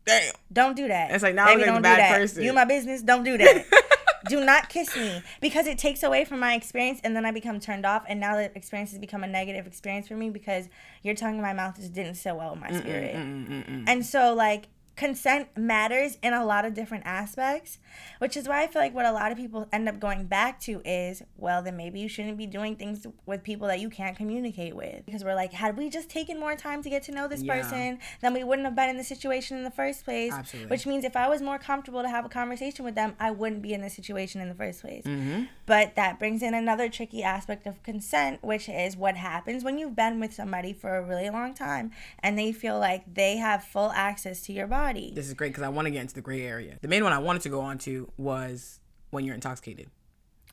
[0.06, 0.34] Damn.
[0.52, 2.18] don't do that." It's like, now I'm like a bad that.
[2.18, 2.42] person.
[2.42, 3.02] You my business.
[3.02, 3.64] Don't do that.
[4.28, 7.60] do not kiss me because it takes away from my experience and then I become
[7.60, 10.68] turned off and now the experience has become a negative experience for me because
[11.02, 13.14] your tongue in my mouth just didn't sit well with my spirit.
[13.16, 17.78] And so like consent matters in a lot of different aspects,
[18.18, 20.60] which is why I feel like what a lot of people end up going back
[20.60, 24.16] to is, well, then maybe you shouldn't be doing things with people that you can't
[24.16, 25.04] communicate with.
[25.04, 27.60] Because we're like, had we just taken more time to get to know this Yeah.
[27.60, 30.32] person, then we wouldn't have been in the situation in the first place.
[30.32, 30.70] Absolutely.
[30.70, 33.62] Which means if I was more comfortable to have a conversation with them, I wouldn't
[33.62, 35.04] be in this situation in the first place.
[35.04, 35.44] Mm-hmm.
[35.66, 39.96] But that brings in another tricky aspect of consent, which is what happens when you've
[39.96, 43.90] been with somebody for a really long time and they feel like they have full
[43.92, 44.83] access to your body.
[45.14, 46.78] This is great because I want to get into the gray area.
[46.80, 49.88] The main one I wanted to go on to was when you're intoxicated.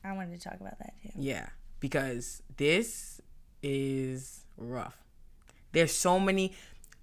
[0.03, 1.09] I wanted to talk about that too.
[1.15, 3.21] Yeah, because this
[3.61, 4.97] is rough.
[5.71, 6.53] There's so many.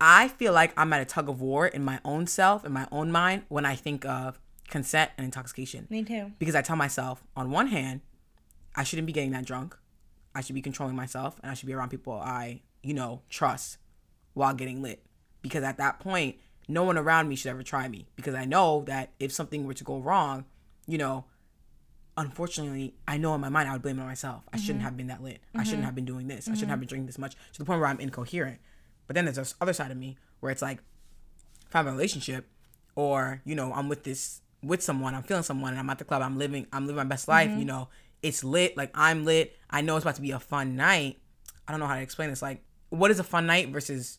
[0.00, 2.86] I feel like I'm at a tug of war in my own self, in my
[2.92, 4.38] own mind, when I think of
[4.68, 5.86] consent and intoxication.
[5.90, 6.32] Me too.
[6.38, 8.00] Because I tell myself, on one hand,
[8.76, 9.76] I shouldn't be getting that drunk.
[10.34, 13.78] I should be controlling myself and I should be around people I, you know, trust
[14.34, 15.02] while getting lit.
[15.42, 16.36] Because at that point,
[16.68, 18.06] no one around me should ever try me.
[18.14, 20.44] Because I know that if something were to go wrong,
[20.86, 21.24] you know,
[22.16, 24.42] unfortunately, I know in my mind I would blame it on myself.
[24.52, 24.84] I shouldn't mm-hmm.
[24.84, 25.40] have been that lit.
[25.54, 25.86] I shouldn't mm-hmm.
[25.86, 26.46] have been doing this.
[26.46, 26.70] I shouldn't mm-hmm.
[26.70, 28.60] have been drinking this much to the point where I'm incoherent.
[29.06, 30.80] But then there's this other side of me where it's like,
[31.66, 32.46] if I'm in a relationship
[32.94, 36.04] or, you know, I'm with this with someone, I'm feeling someone and I'm at the
[36.04, 37.88] club, I'm living I'm living my best life, you know,
[38.22, 39.56] it's lit, like I'm lit.
[39.70, 41.18] I know it's about to be a fun night.
[41.66, 42.42] I don't know how to explain this.
[42.42, 44.18] Like, what is a fun night versus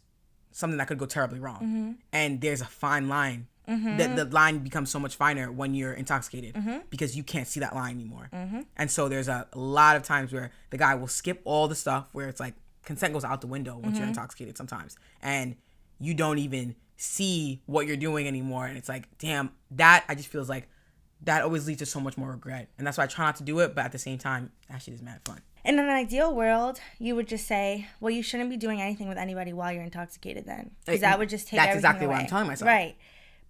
[0.52, 1.58] something that could go terribly wrong?
[1.58, 1.92] Mm-hmm.
[2.14, 3.48] And there's a fine line.
[3.68, 3.98] Mm-hmm.
[3.98, 6.80] That the line becomes so much finer when you're intoxicated mm-hmm.
[6.90, 8.28] because you can't see that line anymore.
[8.76, 11.76] And so there's a, a lot of times where the guy will skip all the
[11.76, 14.98] stuff where it's like consent goes out the window once you're intoxicated sometimes.
[15.22, 15.56] And
[16.00, 18.66] you don't even see what you're doing anymore.
[18.66, 20.68] And it's like, damn, that I just feels like
[21.22, 22.70] that always leads to so much more regret.
[22.78, 24.82] And that's why I try not to do it, but at the same time, that
[24.82, 25.42] shit is mad fun.
[25.66, 29.18] In an ideal world, you would just say, "Well, you shouldn't be doing anything with
[29.18, 31.60] anybody while you're intoxicated." Then, because that would just take.
[31.60, 32.18] That's exactly what.
[32.22, 32.68] I'm telling myself.
[32.68, 32.96] Right,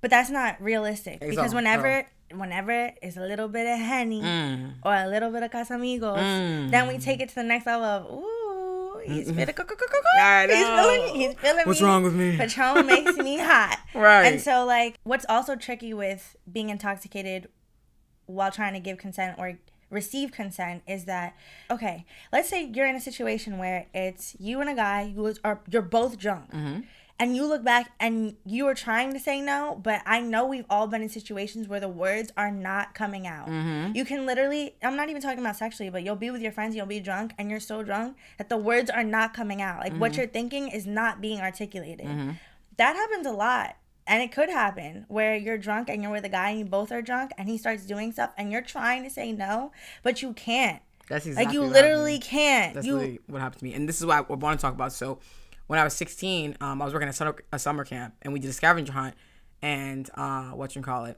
[0.02, 1.56] but that's not realistic because Exactly.
[1.56, 4.74] whenever, whenever it's a little bit of henny Mm.
[4.84, 8.12] or a little bit of casamigos, then we take it to the next level of
[8.12, 11.66] ooh, he's feeling, he's feeling, he's feeling.
[11.66, 11.88] What's me.
[11.88, 12.38] wrong with me?
[12.38, 13.78] Patron makes me hot.
[13.94, 14.26] Right.
[14.26, 17.50] And so, like, what's also tricky with being intoxicated
[18.26, 19.58] while trying to give consent or
[19.90, 21.36] receive consent is that
[21.70, 25.40] okay let's say you're in a situation where it's you and a guy who is,
[25.44, 26.82] are you're both drunk mm-hmm.
[27.18, 30.66] and you look back and you are trying to say no but i know we've
[30.70, 33.48] all been in situations where the words are not coming out.
[33.48, 33.96] Mm-hmm.
[33.96, 36.76] You can literally i'm not even talking about sexually but you'll be with your friends
[36.76, 39.80] you'll be drunk and you're so drunk that the words are not coming out.
[39.80, 40.22] Like what mm-hmm.
[40.22, 42.08] you're thinking is not being articulated.
[42.78, 43.76] That happens a lot
[44.10, 46.92] and it could happen where you're drunk and you're with a guy and you both
[46.92, 49.72] are drunk and he starts doing stuff and you're trying to say no
[50.04, 53.66] but you can't That's exactly like you literally can't That's you literally what happened to
[53.66, 53.74] me.
[53.74, 54.92] And this is what I want to talk about.
[54.94, 55.20] So
[55.68, 58.40] when I was 16, um, I was working at summer, a summer camp and we
[58.40, 59.16] did a scavenger hunt
[59.62, 61.18] and uh, what you call it,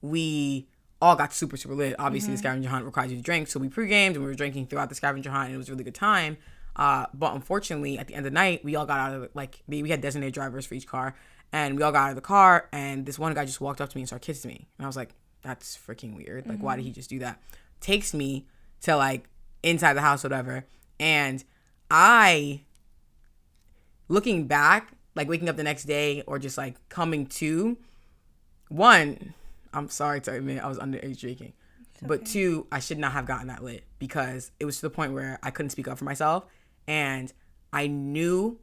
[0.00, 0.66] we
[1.02, 1.96] all got super, super lit.
[1.98, 2.34] Obviously, Mm-hmm.
[2.34, 3.48] the scavenger hunt requires you to drink.
[3.48, 5.72] So we pre-gamed and we were drinking throughout the scavenger hunt and it was a
[5.72, 6.36] really good time.
[6.76, 9.62] Uh, but unfortunately, at the end of the night, we all got out of like,
[9.66, 11.14] we had designated drivers for each car
[11.52, 13.88] and we all got out of the car and this one guy just walked up
[13.90, 14.68] to me and started kissing me.
[14.78, 15.10] And I was like,
[15.42, 16.46] that's freaking weird.
[16.46, 16.94] Like, why did he mm-hmm.
[16.94, 17.40] just do that?
[17.80, 18.46] Takes me
[18.82, 19.28] to like
[19.62, 20.64] inside the house, whatever.
[20.98, 21.42] And
[21.90, 22.62] I,
[24.08, 27.76] looking back, like waking up the next day or just like coming to,
[28.68, 29.34] one,
[29.72, 31.54] I'm sorry to admit I was underage drinking.
[32.02, 35.12] But two, I should not have gotten that lit because it was to the point
[35.12, 36.46] where I couldn't speak up for myself.
[36.86, 37.30] And
[37.72, 38.58] I knew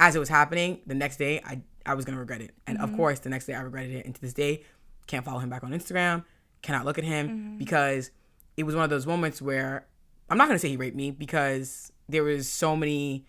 [0.00, 2.52] as it was happening the next day, I, I was going to regret it.
[2.66, 4.06] And of course, the next day I regretted it.
[4.06, 4.62] And to this day,
[5.06, 6.24] can't follow him back on Instagram,
[6.62, 8.10] cannot look at him because
[8.56, 9.86] it was one of those moments where
[10.30, 13.26] I'm not gonna say he raped me because there was so many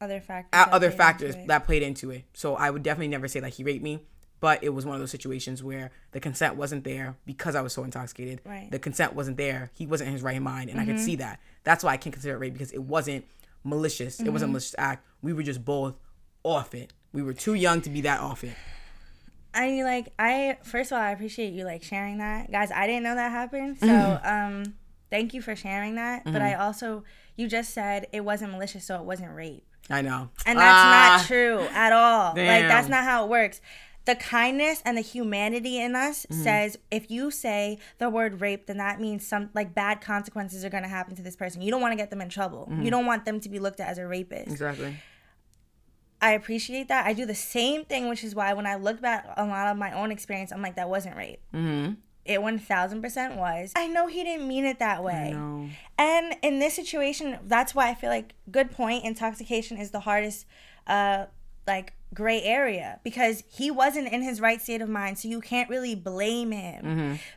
[0.00, 0.50] Other factors.
[0.52, 1.48] uh, that other played factors into it.
[1.48, 2.24] that played into it.
[2.34, 4.00] So I would definitely never say like he raped me,
[4.40, 7.72] but it was one of those situations where the consent wasn't there because I was
[7.72, 8.40] so intoxicated.
[8.44, 8.62] Right.
[8.62, 8.70] Mm-hmm.
[8.70, 9.70] The consent wasn't there.
[9.74, 11.40] He wasn't in his right mind, and I could see that.
[11.64, 13.24] That's why I can't consider it rape because it wasn't
[13.64, 14.18] malicious.
[14.18, 14.32] It Mm-hmm.
[14.32, 15.06] wasn't a malicious act.
[15.22, 15.94] We were just both
[16.44, 16.92] off it.
[17.12, 18.54] We were too young to be that off it.
[19.54, 22.50] I like I first of all I appreciate you like sharing that.
[22.50, 23.78] Guys, I didn't know that happened.
[23.78, 24.26] So Mm-hmm.
[24.66, 24.74] um
[25.10, 26.24] thank you for sharing that.
[26.24, 27.04] But I also
[27.36, 29.64] you just said it wasn't malicious so it wasn't rape.
[29.90, 30.30] I know.
[30.46, 32.28] And that's Ah, not true at all.
[32.34, 33.60] Like that's not how it works.
[34.04, 36.42] The kindness and the humanity in us Mm-hmm.
[36.42, 40.70] says if you say the word rape, then that means some like bad consequences are
[40.70, 41.60] going to happen to this person.
[41.62, 42.68] You don't want to get them in trouble.
[42.70, 42.82] Mm-hmm.
[42.82, 44.50] You don't want them to be looked at as a rapist.
[44.50, 44.96] Exactly.
[46.22, 47.04] I appreciate that.
[47.04, 49.66] I do the same thing, which is why when I look back on a lot
[49.66, 51.40] of my own experience, I'm like, that wasn't rape.
[51.52, 51.94] Mm-hmm.
[52.24, 53.72] It 1000% was.
[53.74, 55.36] I know he didn't mean it that way.
[55.98, 59.04] And in this situation, that's why I feel like good point.
[59.04, 60.46] Intoxication is the hardest,
[60.86, 61.26] uh,
[61.66, 65.68] like gray area because he wasn't in his right state of mind, so you can't
[65.70, 66.84] really blame him.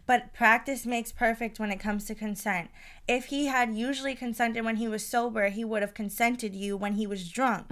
[0.05, 2.69] But practice makes perfect when it comes to consent.
[3.07, 6.93] If he had usually consented when he was sober, he would have consented you when
[6.93, 7.67] he was drunk.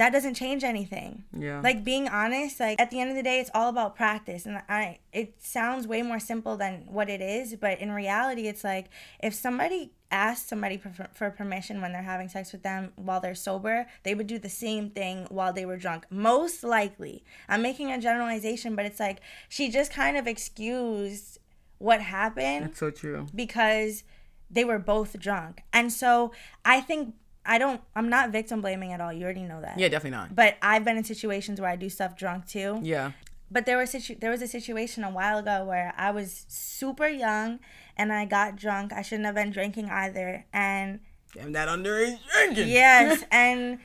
[0.00, 1.24] That doesn't change anything.
[1.38, 1.60] Yeah.
[1.60, 4.46] like being honest like at the end of the day it's all about practice.
[4.46, 8.64] And i it sounds way more simple than what it is but in reality it's
[8.64, 8.86] like
[9.22, 13.34] if somebody asked somebody for, for permission when they're having sex with them while they're
[13.34, 16.06] sober they would do the same thing while they were drunk.
[16.10, 17.22] Most likely.
[17.46, 21.38] I'm making a generalization but it's like she just kind of excused
[21.76, 23.26] what happened That's so true.
[23.34, 24.02] because
[24.50, 25.62] they were both drunk.
[25.74, 26.32] And so
[26.64, 27.14] i think
[27.54, 30.34] i don't i'm not victim blaming at all you already know that Yeah, definitely not.
[30.34, 32.70] but I've been in situations where I do stuff drunk too.
[32.82, 33.12] Yeah.
[33.50, 37.08] But there was situ- there was a situation a while ago where I was super
[37.26, 37.58] young
[37.98, 38.92] and I got drunk.
[38.92, 40.46] I shouldn't have been drinking either.
[40.52, 41.00] And
[41.34, 42.68] Damn that underage drinking.
[42.68, 43.80] yes, and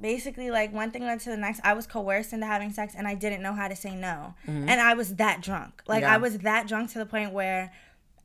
[0.00, 1.60] basically like one thing led to the next.
[1.64, 4.34] I was coerced into having sex and I didn't know how to say no.
[4.46, 5.82] And I was that drunk.
[5.86, 6.14] Like Yeah.
[6.14, 7.72] I was that drunk to the point where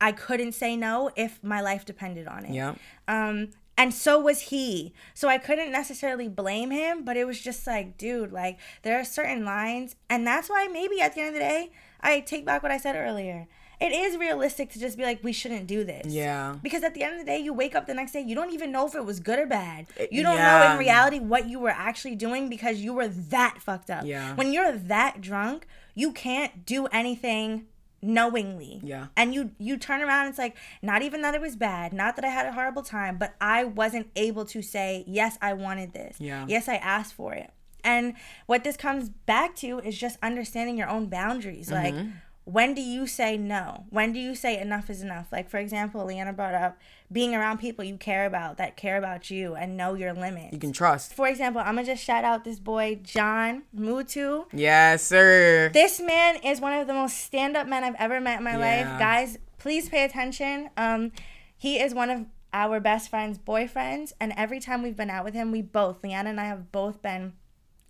[0.00, 2.52] I couldn't say no if my life depended on it.
[2.52, 2.74] Yeah.
[3.08, 4.92] Um, and so was he.
[5.14, 9.04] So I couldn't necessarily blame him, but it was just like, dude, like there are
[9.04, 12.62] certain lines, and that's why maybe at the end of the day, I take back
[12.62, 13.48] what I said earlier.
[13.80, 16.06] It is realistic to just be like, we shouldn't do this.
[16.06, 16.54] Yeah.
[16.62, 18.52] Because at the end of the day, you wake up the next day, you don't
[18.52, 19.86] even know if it was good or bad.
[19.98, 23.60] Eh, you don't know in reality what you were actually doing because you were that
[23.60, 24.04] fucked up.
[24.04, 24.36] Yeah.
[24.36, 27.66] When you're that drunk, you can't do anything
[28.02, 28.80] knowingly.
[28.82, 29.06] Yeah.
[29.16, 32.16] And you you turn around and it's like not even that it was bad, not
[32.16, 35.92] that I had a horrible time, but I wasn't able to say, "Yes, I wanted
[35.92, 36.44] this." Yeah.
[36.48, 37.50] Yes, I asked for it.
[37.84, 38.14] And
[38.46, 41.68] what this comes back to is just understanding your own boundaries.
[41.68, 41.96] Mm-hmm.
[41.96, 42.06] Like
[42.44, 43.84] when do you say no?
[43.90, 45.26] When do you say enough is enough?
[45.30, 46.78] Like for example, Leanna brought up
[47.10, 50.52] being around people you care about that care about you and know your limits.
[50.52, 51.14] You can trust.
[51.14, 54.46] for example, I'm gonna just shout out this boy John Mutu.
[54.52, 55.70] Yes, sir.
[55.72, 58.88] This man is one of the most stand-up men I've ever met in my Yeah.
[58.90, 58.98] life.
[58.98, 60.70] Guys, please pay attention.
[60.76, 61.12] Um,
[61.56, 65.32] he is one of our best friend's boyfriends, and every time we've been out with
[65.34, 67.32] him, we both, Leanna and I, have both been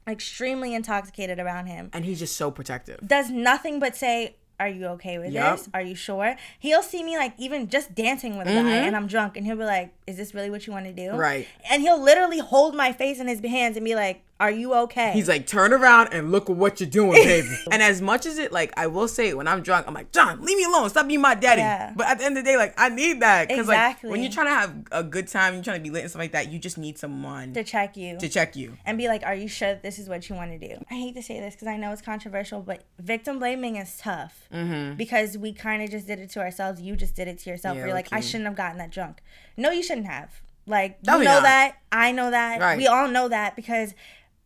[0.06, 1.88] extremely intoxicated around him.
[1.92, 3.00] and he's just so protective.
[3.06, 5.58] Does nothing but say, "Are you okay with Yup.
[5.58, 5.68] this?
[5.74, 9.06] Are you sure?" He'll see me like even just dancing with a guy, and I'm
[9.06, 11.18] drunk, and he'll be like, "Is this really what you want to do?" Mm-hmm.
[11.18, 11.48] Right.
[11.70, 15.12] And he'll literally hold my face in his hands and be like, "Are you okay?"
[15.12, 17.48] He's like, turn around and look at what you're doing, baby.
[17.70, 20.40] and as much as it, like, I will say, when I'm drunk, I'm like, John,
[20.42, 20.90] leave me alone.
[20.90, 21.60] Stop being my daddy.
[21.60, 21.92] Yeah.
[21.96, 23.48] But at the end of the day, like, I need that.
[23.48, 24.08] Because, Exactly.
[24.08, 26.10] like, when you're trying to have a good time, you're trying to be lit and
[26.10, 28.18] stuff like that, you just need someone to check you.
[28.18, 28.76] to check you.
[28.84, 31.14] and be like, "Are you sure this is what you want to do?" I hate
[31.14, 34.96] to say this because I know it's controversial, but victim blaming is tough Mm-hmm.
[34.96, 36.80] because we kind of just did it to ourselves.
[36.80, 37.76] You just did it to yourself.
[37.76, 39.22] Yeah, You're like, "I shouldn't have gotten that drunk."
[39.56, 40.40] No, you shouldn't have.
[40.66, 41.42] Like, you know not.
[41.42, 41.76] that.
[41.90, 42.60] I know that.
[42.60, 42.76] Right.
[42.78, 43.94] We all know that because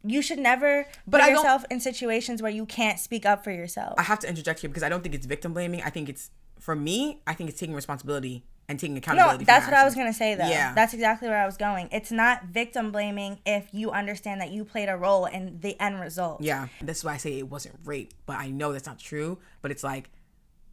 [0.07, 3.51] you should never But put I yourself in situations where you can't speak up for
[3.51, 3.95] yourself.
[3.99, 5.83] I have to interject here because I don't think it's victim blaming.
[5.83, 9.45] I think it's, for me, I think it's taking responsibility and taking accountability.
[9.45, 10.49] for that's what I was gonna say though.
[10.49, 10.75] Yeah.
[10.75, 11.89] That's exactly where I was going.
[11.93, 16.01] It's not victim blaming if you understand that you played a role in the end
[16.01, 16.41] result.
[16.41, 19.39] Yeah, that's why I say it wasn't rape, but I know that's not true.
[19.63, 20.11] But it's like,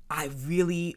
[0.09, 0.95] I really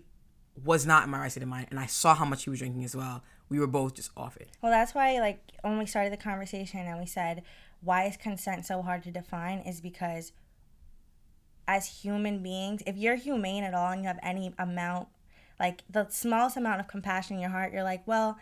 [0.64, 2.61] was not in my right state of mind, and I saw how much he was
[2.61, 3.22] drinking as well.
[3.49, 4.49] We were both just off it.
[4.62, 7.42] Well, that's why, like, when we started the conversation and we said,
[7.83, 9.59] why is consent so hard to define?
[9.61, 10.33] Is because
[11.68, 15.09] as human beings, if you're humane at all and you have any amount,
[15.59, 18.39] like the smallest amount of compassion in your heart, you're like, well,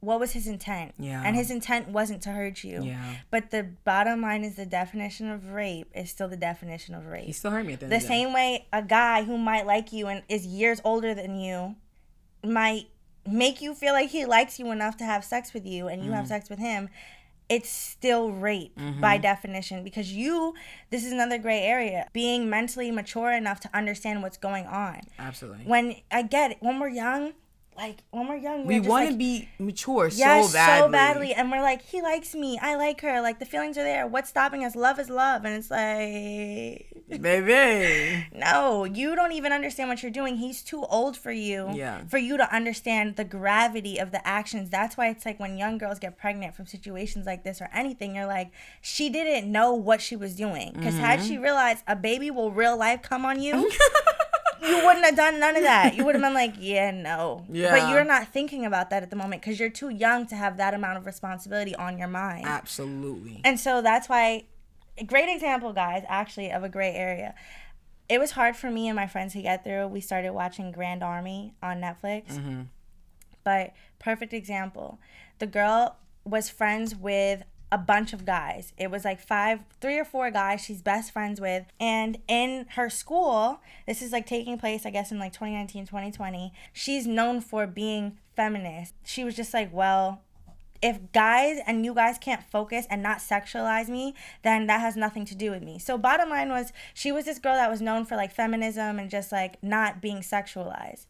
[0.00, 0.92] what was his intent?
[0.98, 1.22] Yeah.
[1.24, 2.82] And his intent wasn't to hurt you.
[2.82, 3.14] Yeah.
[3.30, 7.24] But the bottom line is the definition of rape is still the definition of rape
[7.24, 8.14] He still hurt me at the the of the day.
[8.14, 11.76] same way a guy who might like you and is years older than you
[12.44, 12.88] might
[13.26, 16.08] make you feel like he likes you enough to have sex with you and you
[16.10, 16.16] Mm-hmm.
[16.18, 16.90] have sex with him,
[17.48, 19.22] it's still rape by mm-hmm.
[19.22, 20.54] definition because you
[20.90, 25.64] this is another gray area being mentally mature enough to understand what's going on Absolutely.
[25.64, 27.32] when i get it when we're young
[27.76, 30.80] like when we're young we we're just want to like, be mature Yes, so badly.
[30.86, 31.34] so badly.
[31.34, 32.58] And we're like, he likes me.
[32.60, 33.20] I like her.
[33.20, 34.06] Like the feelings are there.
[34.06, 34.76] What's stopping us?
[34.76, 35.44] Love is love.
[35.44, 38.26] And it's like, Baby.
[38.34, 40.36] no, you don't even understand what you're doing.
[40.36, 41.70] He's too old for you.
[41.74, 42.04] Yeah.
[42.06, 44.70] For you to understand the gravity of the actions.
[44.70, 48.14] That's why it's like when young girls get pregnant from situations like this or anything,
[48.16, 50.72] you're like, she didn't know what she was doing.
[50.74, 51.28] Because had Mm-hmm.
[51.28, 53.70] she realized a baby will real life come on you.
[54.66, 55.94] you wouldn't have done none of that.
[55.94, 57.44] You would have been like, yeah, no.
[57.50, 57.70] Yeah.
[57.70, 60.56] But you're not thinking about that at the moment because you're too young to have
[60.56, 62.46] that amount of responsibility on your mind.
[62.46, 63.40] Absolutely.
[63.44, 64.44] And so that's why,
[64.98, 67.34] a great example, guys, actually, of a gray area.
[68.08, 69.88] It was hard for me and my friends to get through.
[69.88, 72.32] We started watching Grand Army on Netflix.
[72.32, 72.62] Mm-hmm.
[73.44, 74.98] But perfect example.
[75.38, 77.42] The girl was friends with
[77.74, 78.72] a bunch of guys.
[78.78, 81.64] It was like five, three or four guys she's best friends with.
[81.80, 86.52] And in her school, this is like taking place, I guess, in like 2019, 2020,
[86.72, 88.94] she's known for being feminist.
[89.02, 90.22] She was just like, well,
[90.82, 95.24] if guys and you guys can't focus and not sexualize me, then that has nothing
[95.24, 95.80] to do with me.
[95.80, 99.10] So bottom line was she was this girl that was known for like feminism and
[99.10, 101.06] just like not being sexualized.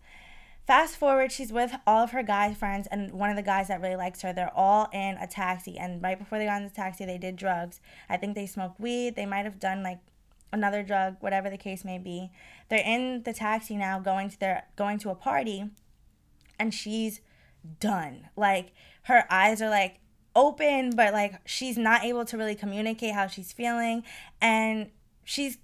[0.67, 3.83] Fast forward, she's with all of her guy friends, and one of the guys that
[3.83, 5.77] really likes her, they're all in a taxi.
[5.79, 7.81] And right before they got in the taxi, they did drugs.
[8.09, 9.15] I think they smoked weed.
[9.15, 9.99] They might have done like
[10.55, 12.31] another drug, whatever the case may be.
[12.71, 15.69] They're in the taxi now, going to their going to a party,
[16.59, 17.21] and she's
[17.79, 18.29] done.
[18.35, 20.01] Like her eyes are like
[20.35, 24.03] open, but like she's not able to really communicate how she's feeling,
[24.41, 24.91] and
[25.25, 25.59] she's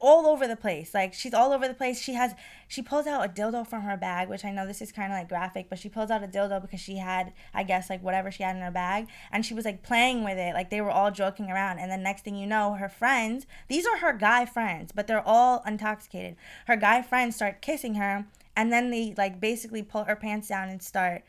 [0.00, 0.94] all over the place.
[0.94, 2.00] Like she's all over the place.
[2.00, 2.34] She has
[2.66, 5.18] she pulls out a dildo from her bag, which I know this is kind of
[5.18, 8.30] like graphic, but she pulls out a dildo because she had I guess like whatever
[8.30, 10.54] she had in her bag and she was like playing with it.
[10.54, 13.86] Like they were all joking around and the next thing you know, her friends, these
[13.86, 16.36] are her guy friends, but they're all intoxicated.
[16.66, 18.26] Her guy friends start kissing her
[18.56, 21.22] and then they like basically pull her pants down and start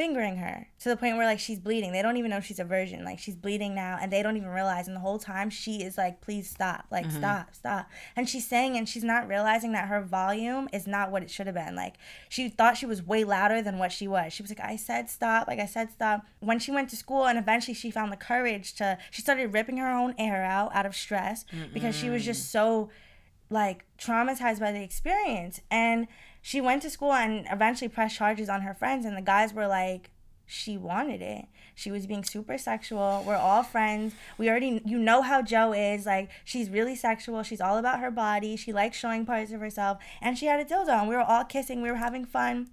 [0.00, 1.92] fingering her to the point where like she's bleeding.
[1.92, 3.04] They don't even know she's a virgin.
[3.04, 5.98] Like she's bleeding now and they don't even realize and the whole time she is
[5.98, 6.86] like please stop.
[6.90, 7.18] Like mm-hmm.
[7.18, 7.90] stop, stop.
[8.16, 11.44] And she's saying and she's not realizing that her volume is not what it should
[11.46, 11.76] have been.
[11.76, 11.96] Like
[12.30, 14.32] she thought she was way louder than what she was.
[14.32, 16.24] She was like I said stop, like I said stop.
[16.38, 19.76] When she went to school and eventually she found the courage to she started ripping
[19.76, 21.44] her own air out out of stress
[21.74, 22.88] because she was just so
[23.50, 26.06] like traumatized by the experience and
[26.42, 29.66] she went to school and eventually pressed charges on her friends and the guys were
[29.66, 30.10] like
[30.46, 31.44] she wanted it.
[31.76, 33.22] She was being super sexual.
[33.24, 34.14] We're all friends.
[34.36, 36.06] We already you know how joe is.
[36.06, 37.44] Like she's really sexual.
[37.44, 38.56] She's all about her body.
[38.56, 39.98] She likes showing parts of herself.
[40.20, 41.82] And she had a dildo and we were all kissing.
[41.82, 42.70] We were having fun.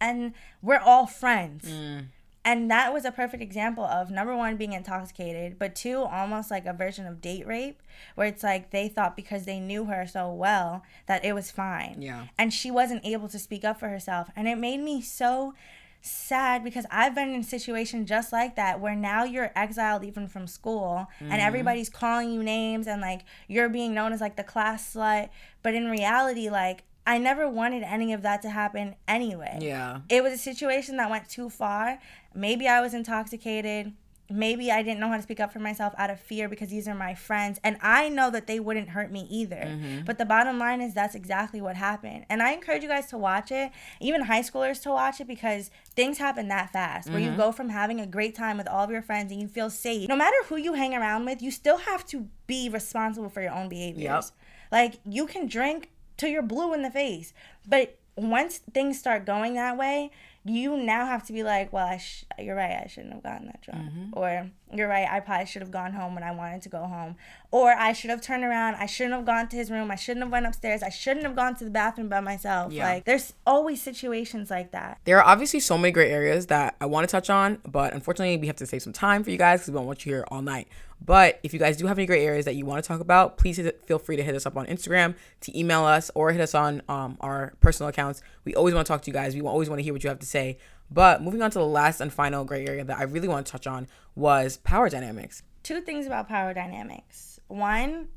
[0.00, 2.06] And we're all friends mm.
[2.44, 6.66] And that was a perfect example of number one being intoxicated but two almost like
[6.66, 7.80] a version of date rape
[8.14, 11.96] where it's like they thought because they knew her so well that it was fine.
[12.00, 12.26] Yeah.
[12.38, 14.28] and she wasn't able to speak up for herself.
[14.36, 15.54] And it made me so
[16.02, 20.28] sad because I've been in a situation just like that where now you're exiled even
[20.28, 21.40] from school and mm-hmm.
[21.40, 25.28] everybody's calling you names and like you're being known as like the class slut.
[25.62, 30.00] But in reality like I never wanted any of that to happen anyway Yeah.
[30.08, 31.98] it was a situation that went too far.
[32.34, 33.92] Maybe I was intoxicated.
[34.32, 36.86] Maybe I didn't know how to speak up for myself out of fear because these
[36.86, 37.58] are my friends.
[37.64, 39.56] And I know that they wouldn't hurt me either.
[39.56, 40.04] Mm-hmm.
[40.04, 42.26] But the bottom line is that's exactly what happened.
[42.28, 45.72] And I encourage you guys to watch it, even high schoolers to watch it because
[45.96, 47.38] things happen that fast where you mm-hmm.
[47.38, 50.08] go from having a great time with all of your friends and you feel safe.
[50.08, 53.52] No matter who you hang around with, you still have to be responsible for your
[53.52, 54.04] own behaviors.
[54.04, 54.24] Yep.
[54.70, 55.90] Like you can drink
[56.20, 57.32] till you're blue in the face,
[57.66, 60.10] but once things start going that way,
[60.44, 63.46] you now have to be like, well, I sh- you're right, I shouldn't have gotten
[63.46, 64.10] that drunk, mm-hmm.
[64.12, 67.16] or you're right, I probably should have gone home when I wanted to go home,
[67.50, 70.24] or I should have turned around, I shouldn't have gone to his room, I shouldn't
[70.24, 72.72] have went upstairs, I shouldn't have gone to the bathroom by myself.
[72.72, 72.84] Yeah.
[72.84, 75.00] Like, there's always situations like that.
[75.04, 78.36] There are obviously so many great areas that I want to touch on, but unfortunately,
[78.36, 80.24] we have to save some time for you guys because we don't want you here
[80.30, 80.68] all night.
[81.04, 83.38] But if you guys do have any great areas that you want to talk about,
[83.38, 86.42] please hit, feel free to hit us up on Instagram, to email us, or hit
[86.42, 88.22] us on um, our personal accounts.
[88.44, 89.34] We always want to talk to you guys.
[89.34, 90.58] We always want to hear what you have to say.
[90.90, 93.52] But moving on to the last and final gray area that I really want to
[93.52, 95.42] touch on was power dynamics.
[95.62, 97.39] Two things about power dynamics.
[97.50, 98.08] One,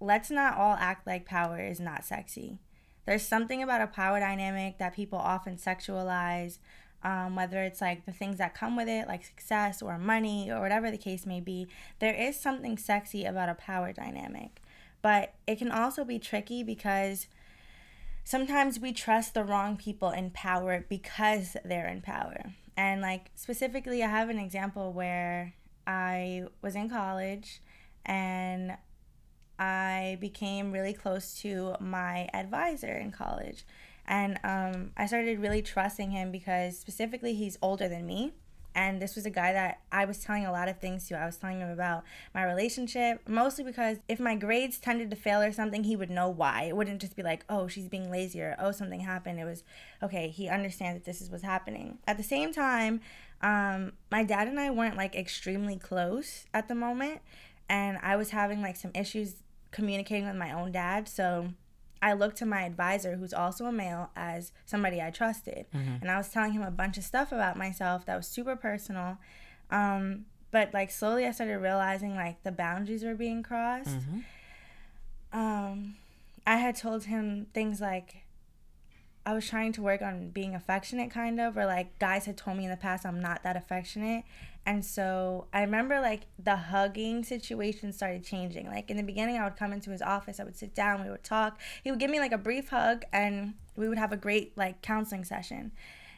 [0.00, 2.58] let's not all act like power is not sexy.
[3.06, 6.58] There's something about a power dynamic that people often sexualize,
[7.04, 10.60] um, whether it's like the things that come with it, like success or money or
[10.60, 11.68] whatever the case may be.
[12.00, 14.60] There is something sexy about a power dynamic,
[15.00, 17.28] but it can also be tricky because
[18.24, 22.54] sometimes we trust the wrong people in power because they're in power.
[22.76, 25.54] And like specifically, I have an example where
[25.86, 27.60] I was in college
[28.04, 28.76] and
[29.58, 33.64] I became really close to my advisor in college.
[34.06, 38.32] And um, I started really trusting him because specifically he's older than me.
[38.74, 41.14] And this was a guy that I was telling a lot of things to.
[41.14, 45.42] I was telling him about my relationship, mostly because if my grades tended to fail
[45.42, 46.64] or something, he would know why.
[46.64, 49.38] It wouldn't just be like, oh, she's being lazy or oh, something happened.
[49.38, 49.62] It was,
[50.02, 51.98] okay, he understands that this is what's happening.
[52.06, 53.02] At the same time,
[53.42, 57.20] um, my dad and I weren't like extremely close at the moment.
[57.72, 59.36] And I was having like some issues
[59.70, 61.08] communicating with my own dad.
[61.08, 61.48] So
[62.02, 65.64] I looked to my advisor, who's also a male, as somebody I trusted.
[66.02, 69.16] And I was telling him a bunch of stuff about myself that was super personal.
[69.70, 73.88] Um, but like slowly I started realizing like the boundaries were being crossed.
[75.32, 75.94] Um,
[76.46, 78.16] I had told him things like
[79.24, 82.56] I was trying to work on being affectionate, kind of, or like guys had told
[82.56, 84.24] me in the past I'm not that affectionate.
[84.64, 88.66] And so I remember like the hugging situation started changing.
[88.66, 91.10] Like in the beginning, I would come into his office, I would sit down, we
[91.10, 91.60] would talk.
[91.82, 94.82] He would give me like a brief hug, and we would have a great like
[94.82, 95.72] counseling session.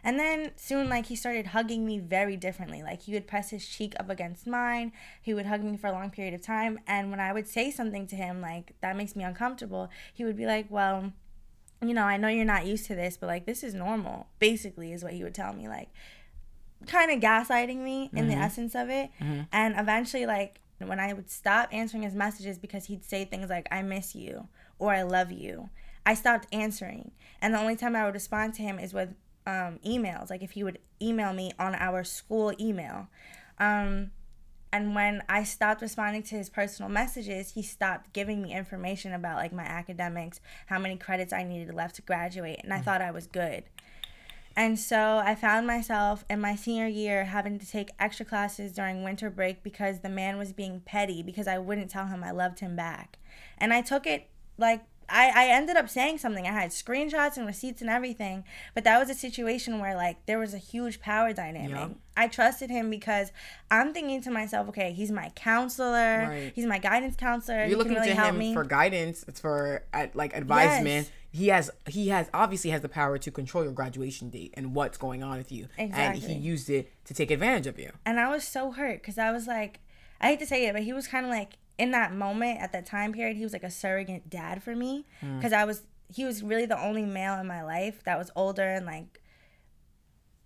[0.07, 2.83] And then soon, like, he started hugging me very differently.
[2.83, 4.93] Like, he would press his cheek up against mine.
[5.23, 6.79] He would hug me for a long period of time.
[6.87, 10.37] And when I would say something to him, like, that makes me uncomfortable, he would
[10.37, 11.15] be like, well,
[11.89, 14.93] you know, I know you're not used to this, but like, this is normal, basically,
[14.93, 15.69] is what he would tell me.
[15.69, 15.89] Like,
[16.87, 19.11] kind of gaslighting me in the essence of it.
[19.53, 23.67] And eventually, like, when I would stop answering his messages because he'd say things like,
[23.71, 25.71] I miss you or I love you,
[26.05, 27.13] I stopped answering.
[27.41, 29.15] And the only time I would respond to him is with
[29.47, 33.09] um, emails, like if he would email me on our school email.
[33.59, 34.11] Um,
[34.75, 39.37] and when I stopped responding to his personal messages, he stopped giving me information about
[39.37, 42.85] like my academics, how many credits I needed left to graduate, and I mm.
[42.85, 43.63] thought I was good.
[44.57, 49.05] And so I found myself in my senior year having to take extra classes during
[49.05, 52.59] winter break because the man was being petty because I wouldn't tell him I loved
[52.59, 53.19] him back.
[53.59, 56.47] And I took it like I, I ended up saying something.
[56.47, 58.45] I had screenshots and receipts and everything,
[58.75, 61.71] but that was a situation where like there was a huge power dynamic.
[61.71, 61.93] Yup.
[62.17, 63.33] I trusted him because
[63.71, 66.53] I'm thinking to myself, okay, he's my counselor, Right.
[66.55, 67.59] he's my guidance counselor.
[67.61, 68.55] You're he looking really to him me.
[68.55, 69.25] for guidance.
[69.27, 71.07] It's for uh, like advisement.
[71.07, 71.11] Yes.
[71.33, 74.97] He has he has obviously has the power to control your graduation date and what's
[74.97, 75.67] going on with you.
[75.77, 77.91] And he used it to take advantage of you.
[78.07, 79.81] and I was so hurt because I was like,
[80.21, 82.73] I hate to say it, but he was kind of like in that moment at
[82.73, 85.37] that time period, he was like a surrogate dad for me mm.
[85.37, 88.63] because I was he was really the only male in my life that was older
[88.63, 89.21] and like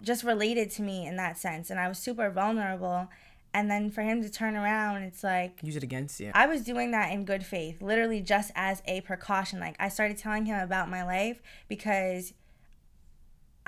[0.03, 3.09] just related to me in that sense, and I was super vulnerable.
[3.55, 6.31] And then for him to turn around, it's like Use it against you.
[6.35, 9.59] I was doing that in good faith, literally just as a precaution.
[9.59, 12.35] Like I started telling him about my life because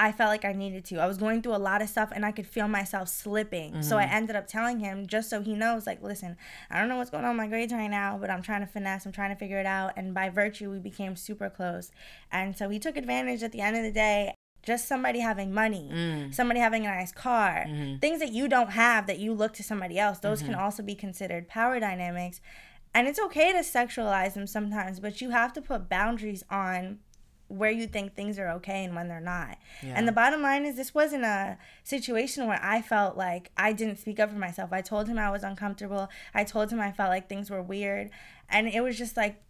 [0.00, 0.98] I felt like I needed to.
[0.98, 3.82] I was going through a lot of stuff and I could feel myself slipping.
[3.82, 4.14] So I mm-hmm.
[4.14, 6.38] ended up telling him just so he knows, like, listen,
[6.70, 9.04] I don't know what's going on my grades right now, but I'm trying to finesse,
[9.04, 9.92] I'm trying to figure it out.
[9.96, 11.92] And by virtue, we became super close.
[12.32, 14.32] And so he took advantage at the end of the day.
[14.62, 16.34] Just somebody having money, mm.
[16.34, 17.96] somebody having a nice car, mm-hmm.
[17.96, 20.60] things that you don't have that you look to somebody else, those can mm-hmm.
[20.60, 22.40] also be considered power dynamics.
[22.94, 26.98] And it's okay to sexualize them sometimes, but you have to put boundaries on
[27.50, 29.58] where you think things are okay and when they're not.
[29.82, 33.98] And the bottom line is this wasn't a situation where I felt like I didn't
[33.98, 34.72] speak up for myself.
[34.72, 36.08] I told him I was uncomfortable.
[36.32, 38.10] I told him I felt like things were weird.
[38.48, 39.42] And it was just like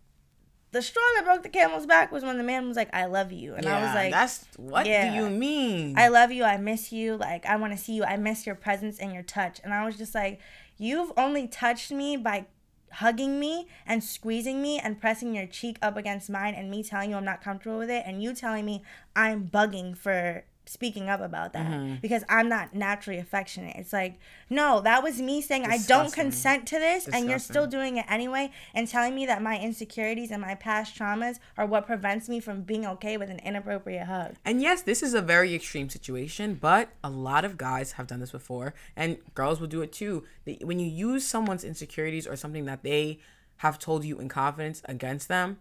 [0.73, 3.33] the straw that broke the camel's back was when the man was like, I love
[3.33, 3.55] you.
[3.55, 5.11] And I was like, that's what yeah.
[5.11, 5.99] do you mean?
[5.99, 6.45] I love you.
[6.45, 7.17] I miss you.
[7.17, 8.05] Like, I want to see you.
[8.05, 9.61] I miss your presence and your touch.
[9.63, 10.41] And I was just like,
[10.79, 12.47] you've only touched me by
[12.95, 17.11] hugging me and squeezing me and pressing your cheek up against mine and me telling
[17.11, 18.83] you I'm not comfortable with it and you telling me
[19.15, 21.97] I'm bugging for speaking up about that Mm-hmm.
[22.01, 23.77] because I'm not naturally affectionate.
[23.77, 24.19] It's like,
[24.49, 28.07] no, that was me saying I don't consent to this and you're still doing it
[28.09, 32.41] anyway and telling me that my insecurities and my past traumas are what prevents me
[32.41, 34.37] from being okay with an inappropriate hug.
[34.45, 38.21] And yes, this is a very extreme situation, but a lot of guys have done
[38.21, 40.25] this before, and girls will do it too.
[40.63, 43.19] When you use someone's insecurities or something that they
[43.59, 45.59] have told you in confidence against them,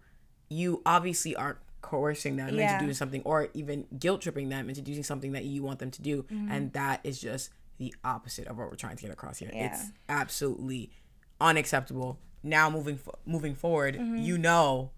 [0.49, 2.73] you obviously aren't coercing them Yeah.
[2.73, 5.91] into doing something or even guilt tripping them into doing something that you want them
[5.91, 6.25] to do.
[6.30, 9.49] And that is just the opposite of what we're trying to get across here.
[9.53, 9.67] Yeah.
[9.73, 10.91] It's absolutely
[11.39, 12.19] unacceptable.
[12.43, 14.17] Now moving fo- moving forward, Mm-hmm.
[14.17, 14.91] you know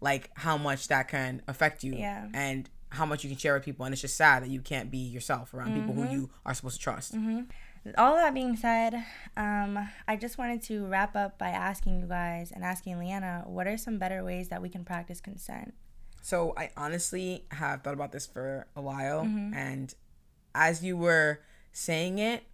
[0.00, 2.28] like how much that can affect you Yeah.
[2.34, 4.90] and how much you can share with people and it's just sad that you can't
[4.90, 6.06] be yourself around people Mm-hmm.
[6.06, 7.14] who you are supposed to trust
[7.98, 8.94] all that being said,
[9.36, 9.78] um,
[10.08, 13.76] I just wanted to wrap up by asking you guys and asking Leanna, what are
[13.76, 15.74] some better ways that we can practice consent?
[16.24, 19.52] So I honestly have thought about this for a while, Mm-hmm.
[19.54, 19.94] and
[20.54, 21.40] as you were
[21.72, 22.44] saying it,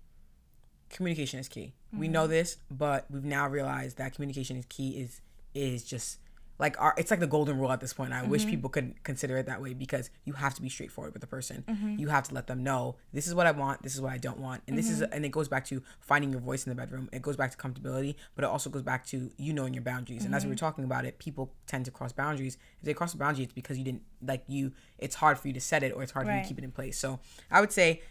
[0.90, 1.72] communication is key.
[1.96, 2.30] We know Mm-hmm.
[2.32, 4.90] this, but we've now realized that communication is key.
[5.00, 5.20] Is
[5.54, 6.18] is just
[6.60, 8.12] like our it's like the golden rule at this point.
[8.12, 8.50] I wish Mm-hmm.
[8.50, 11.64] people could consider it that way because you have to be straightforward with the person.
[11.66, 11.96] Mm-hmm.
[11.98, 14.18] You have to let them know this is what I want, this is what I
[14.18, 15.12] don't want, and this is Mm-hmm.
[15.14, 17.08] and it goes back to finding your voice in the bedroom.
[17.12, 20.24] It goes back to comfortability, but it also goes back to you knowing your boundaries.
[20.26, 20.66] And as we were Mm-hmm.
[20.66, 22.58] talking about it, people tend to cross boundaries.
[22.80, 24.72] If they cross a boundary, it's because you didn't like you.
[24.98, 26.64] It's hard for you to set it, or it's hard for you to keep it
[26.64, 26.98] in place.
[26.98, 28.02] So I would say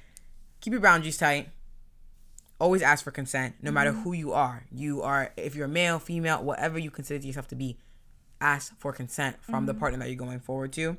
[0.60, 1.50] keep your boundaries tight
[2.60, 4.02] always ask for consent no matter Mm-hmm.
[4.04, 7.78] who you are you are if you're male female whatever you consider yourself to be
[8.41, 9.79] ask for consent from the Mm-hmm.
[9.79, 10.97] partner that you're going forward to.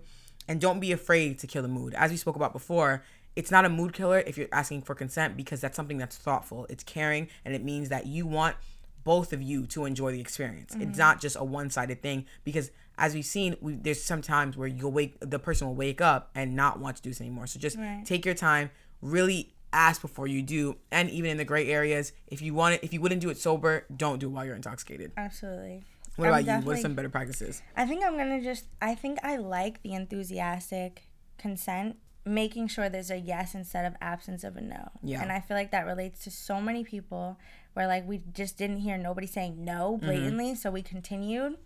[0.48, 1.94] And don't be afraid to kill the mood.
[1.94, 3.02] As we spoke about before
[3.36, 6.66] it's not a mood killer if you're asking for consent because that's something that's thoughtful.
[6.68, 8.56] It's caring and it means that you want
[9.04, 10.74] both of you to enjoy the experience.
[10.78, 14.66] It's not just a one-sided thing because as we've seen we, there's some times where
[14.68, 17.46] you'll wake the person will wake up and not want to do this anymore.
[17.46, 18.02] So just Right.
[18.04, 18.70] take your time
[19.00, 20.76] really ask before you do.
[20.90, 23.38] And even in the gray areas if you want it if you wouldn't do it
[23.38, 25.12] sober don't do it while you're intoxicated.
[25.16, 25.84] Absolutely.
[26.16, 28.64] What I'm about you what are some better practices I think I'm gonna just.
[28.82, 31.02] I think I like the enthusiastic
[31.38, 34.90] consent, making sure there's a yes instead of absence of a no.
[35.02, 35.22] Yeah.
[35.22, 37.38] And I feel like that relates to so many people,
[37.74, 40.06] where like we just didn't hear nobody saying no Mm-hmm.
[40.06, 41.56] blatantly, so we continued.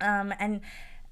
[0.00, 0.60] Um, and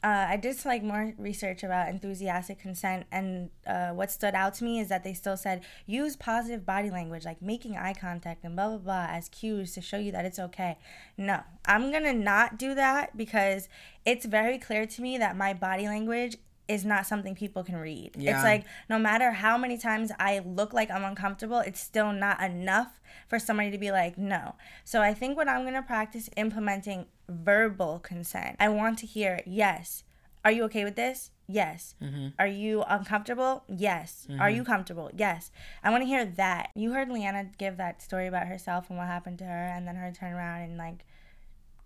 [0.05, 4.65] uh, I did like more research about enthusiastic consent, and uh, what stood out to
[4.65, 8.57] me is that they still said use positive body language, like making eye contact and
[8.57, 10.79] blah blah blah, as cues to show you that it's okay.
[11.17, 13.69] No, I'm gonna not do that because
[14.05, 16.37] it's very clear to me that my body language
[16.69, 18.13] is not something people can read.
[18.17, 18.35] Yeah.
[18.35, 22.41] It's like no matter how many times I look like I'm uncomfortable, it's still not
[22.41, 24.55] enough for somebody to be like, no.
[24.85, 28.57] So I think what I'm gonna practice implementing verbal consent.
[28.61, 30.05] I want to hear, yes.
[30.45, 31.31] Are you okay with this?
[31.47, 31.95] Yes.
[32.03, 32.29] Mm-hmm.
[32.39, 33.65] Are you uncomfortable?
[33.69, 34.27] Yes.
[34.29, 34.57] Are mm-hmm.
[34.57, 35.11] you comfortable?
[35.15, 35.51] Yes.
[35.85, 36.71] I want to hear that.
[36.75, 39.97] You heard Leanna give that story about herself and what happened to her, and then
[39.97, 41.05] her turn around and like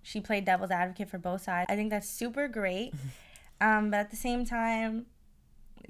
[0.03, 1.67] she played devil's advocate for both sides.
[1.69, 2.95] I think that's super great.
[3.61, 5.07] Um, but at the same time,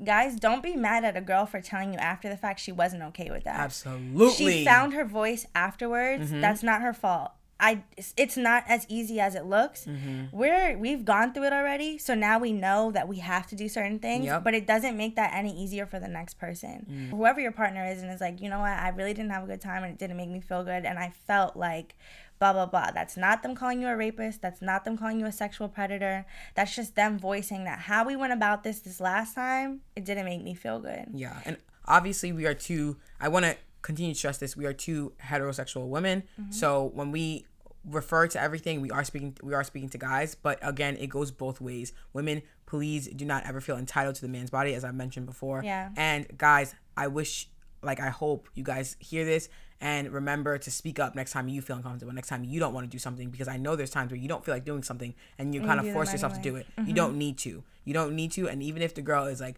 [0.04, 3.02] guys, don't be mad at a girl for telling you after the fact she wasn't
[3.02, 3.58] okay with that.
[3.60, 6.30] absolutely She found her voice afterwards.
[6.30, 6.40] Mm-hmm.
[6.40, 7.32] That's not her fault.
[7.58, 9.86] I it's- not as easy as it looks.
[9.86, 10.36] Mm-hmm.
[10.36, 13.66] We're we've gone through it already, so now we know that we have to do
[13.66, 14.40] certain things, Yep.
[14.42, 14.44] Mm.
[14.44, 17.08] but it doesn't make that any easier for the next person.
[17.10, 18.72] Whoever your partner is and is like, "You know what?
[18.78, 20.98] I really didn't have a good time and it didn't make me feel good and
[20.98, 21.96] I felt like
[22.38, 24.42] blah blah blah." That's not them calling you a rapist.
[24.42, 26.26] That's not them calling you a sexual predator.
[26.54, 30.24] That's just them voicing that how we went about this this last time, it didn't
[30.24, 31.06] make me feel good.
[31.12, 31.56] Yeah, and
[31.86, 32.96] obviously we are two.
[33.20, 34.56] I want to continue to stress this.
[34.56, 36.24] We are two heterosexual women.
[36.40, 36.52] Mm-hmm.
[36.52, 37.46] So when we
[37.84, 39.36] refer to everything, we are speaking.
[39.42, 40.34] We are speaking to guys.
[40.34, 41.92] But again, it goes both ways.
[42.12, 45.62] Women, please do not ever feel entitled to the man's body, as I mentioned before.
[45.64, 45.90] Yeah.
[45.96, 47.48] And guys, I wish,
[47.86, 49.48] like, I hope you guys hear this
[49.80, 52.12] and remember to speak up next time you feel uncomfortable.
[52.12, 54.28] Next time you don't want to do something, because I know there's times where you
[54.28, 56.66] don't feel like doing something and you kind of force yourself to do it.
[56.78, 56.94] You mm-hmm.
[56.94, 57.62] don't need to.
[57.84, 58.48] You don't need to.
[58.48, 59.56] And even if the girl is like,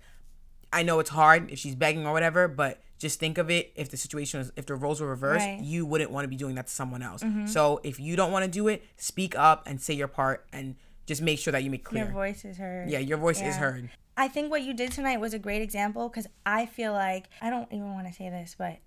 [0.73, 3.91] I know it's hard if she's begging or whatever, but just think of it if
[3.91, 5.61] the situation was if the roles were reversed, Right.
[5.61, 7.23] you wouldn't want to be doing that to someone else.
[7.23, 7.47] Mm-hmm.
[7.47, 10.75] So if you don't want to do it, speak up and say your part and
[11.07, 12.05] just make sure that you make clear.
[12.05, 12.91] Your voice is heard.
[12.91, 13.89] yeah, your voice is heard.
[14.19, 17.49] I think what you did tonight was a great example because I feel like I
[17.51, 18.79] don't even want to say this, but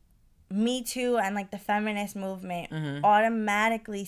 [0.49, 3.05] Me Too and like the feminist movement Mm-hmm.
[3.05, 4.07] automatically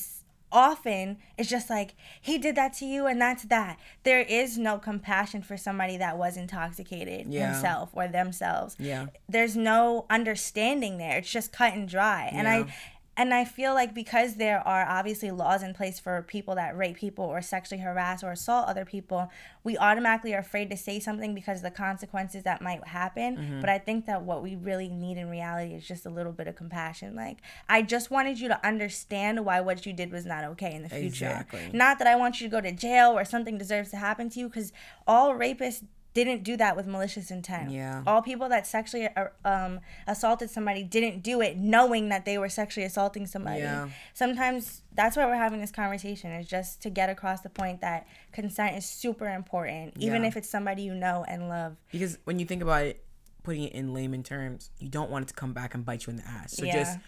[0.52, 3.80] often it's just like he did that to you and that's that.
[4.04, 7.54] There is no compassion for somebody that was intoxicated Yeah.
[7.54, 8.76] himself or themselves.
[8.78, 9.08] Yeah.
[9.28, 11.18] There's no understanding there.
[11.18, 12.30] It's just cut and dry.
[12.32, 12.66] And Yeah.
[12.68, 12.74] I
[13.16, 16.97] and I feel like because there are obviously laws in place for people that rape
[16.97, 19.30] people or sexually harass or assault other people,
[19.64, 23.38] we automatically are afraid to say something because of the consequences that might happen.
[23.38, 23.61] Mm-hmm.
[23.61, 26.47] But I think that what we really need in reality is just a little bit
[26.47, 27.16] of compassion.
[27.16, 27.38] Like,
[27.70, 30.89] I just wanted you to understand why what you did was not okay in the
[30.89, 31.26] future.
[31.26, 31.70] Exactly.
[31.72, 34.39] Not that I want you to go to jail or something deserves to happen to
[34.39, 34.74] you because
[35.05, 35.84] all rapists
[36.14, 37.72] didn't do that with malicious intent.
[37.72, 38.03] Yeah.
[38.05, 42.49] All people that sexually uh, um, assaulted somebody didn't do it knowing that they were
[42.49, 43.61] sexually assaulting somebody.
[43.61, 43.89] Yeah.
[44.14, 48.05] Sometimes that's why we're having this conversation is just to get across the point that
[48.32, 50.28] consent is super important, even Yeah.
[50.28, 51.78] if it's somebody you know and love.
[51.91, 53.03] Because when you think about it,
[53.41, 56.11] putting it in layman terms, you don't want it to come back and bite you
[56.11, 56.53] in the ass.
[56.53, 56.74] So Yeah.
[56.74, 56.99] just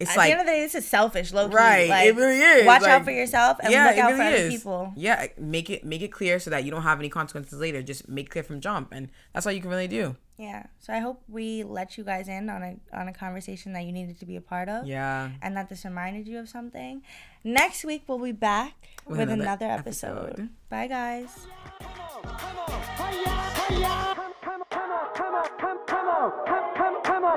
[0.00, 1.54] it's at like, the end of the day, this is selfish, low key.
[1.54, 2.66] Right, like, it really is.
[2.66, 4.54] Watch like, out for yourself and yeah, look out really for is.
[4.54, 4.92] people.
[4.96, 7.82] Yeah, make it make it clear so that you don't have any consequences later.
[7.82, 10.16] Just make clear from jump, and that's all you can really do.
[10.38, 10.64] Yeah.
[10.78, 13.92] So I hope we let you guys in on a on a conversation that you
[13.92, 14.86] needed to be a part of.
[14.86, 15.32] Yeah.
[15.42, 17.02] And that this reminded you of something.
[17.44, 20.30] Next week we'll be back with, with another, another episode.
[20.30, 20.48] episode.
[20.70, 21.46] Bye guys.
[21.82, 21.90] Come
[24.62, 25.42] on, come on,
[27.02, 27.36] come on,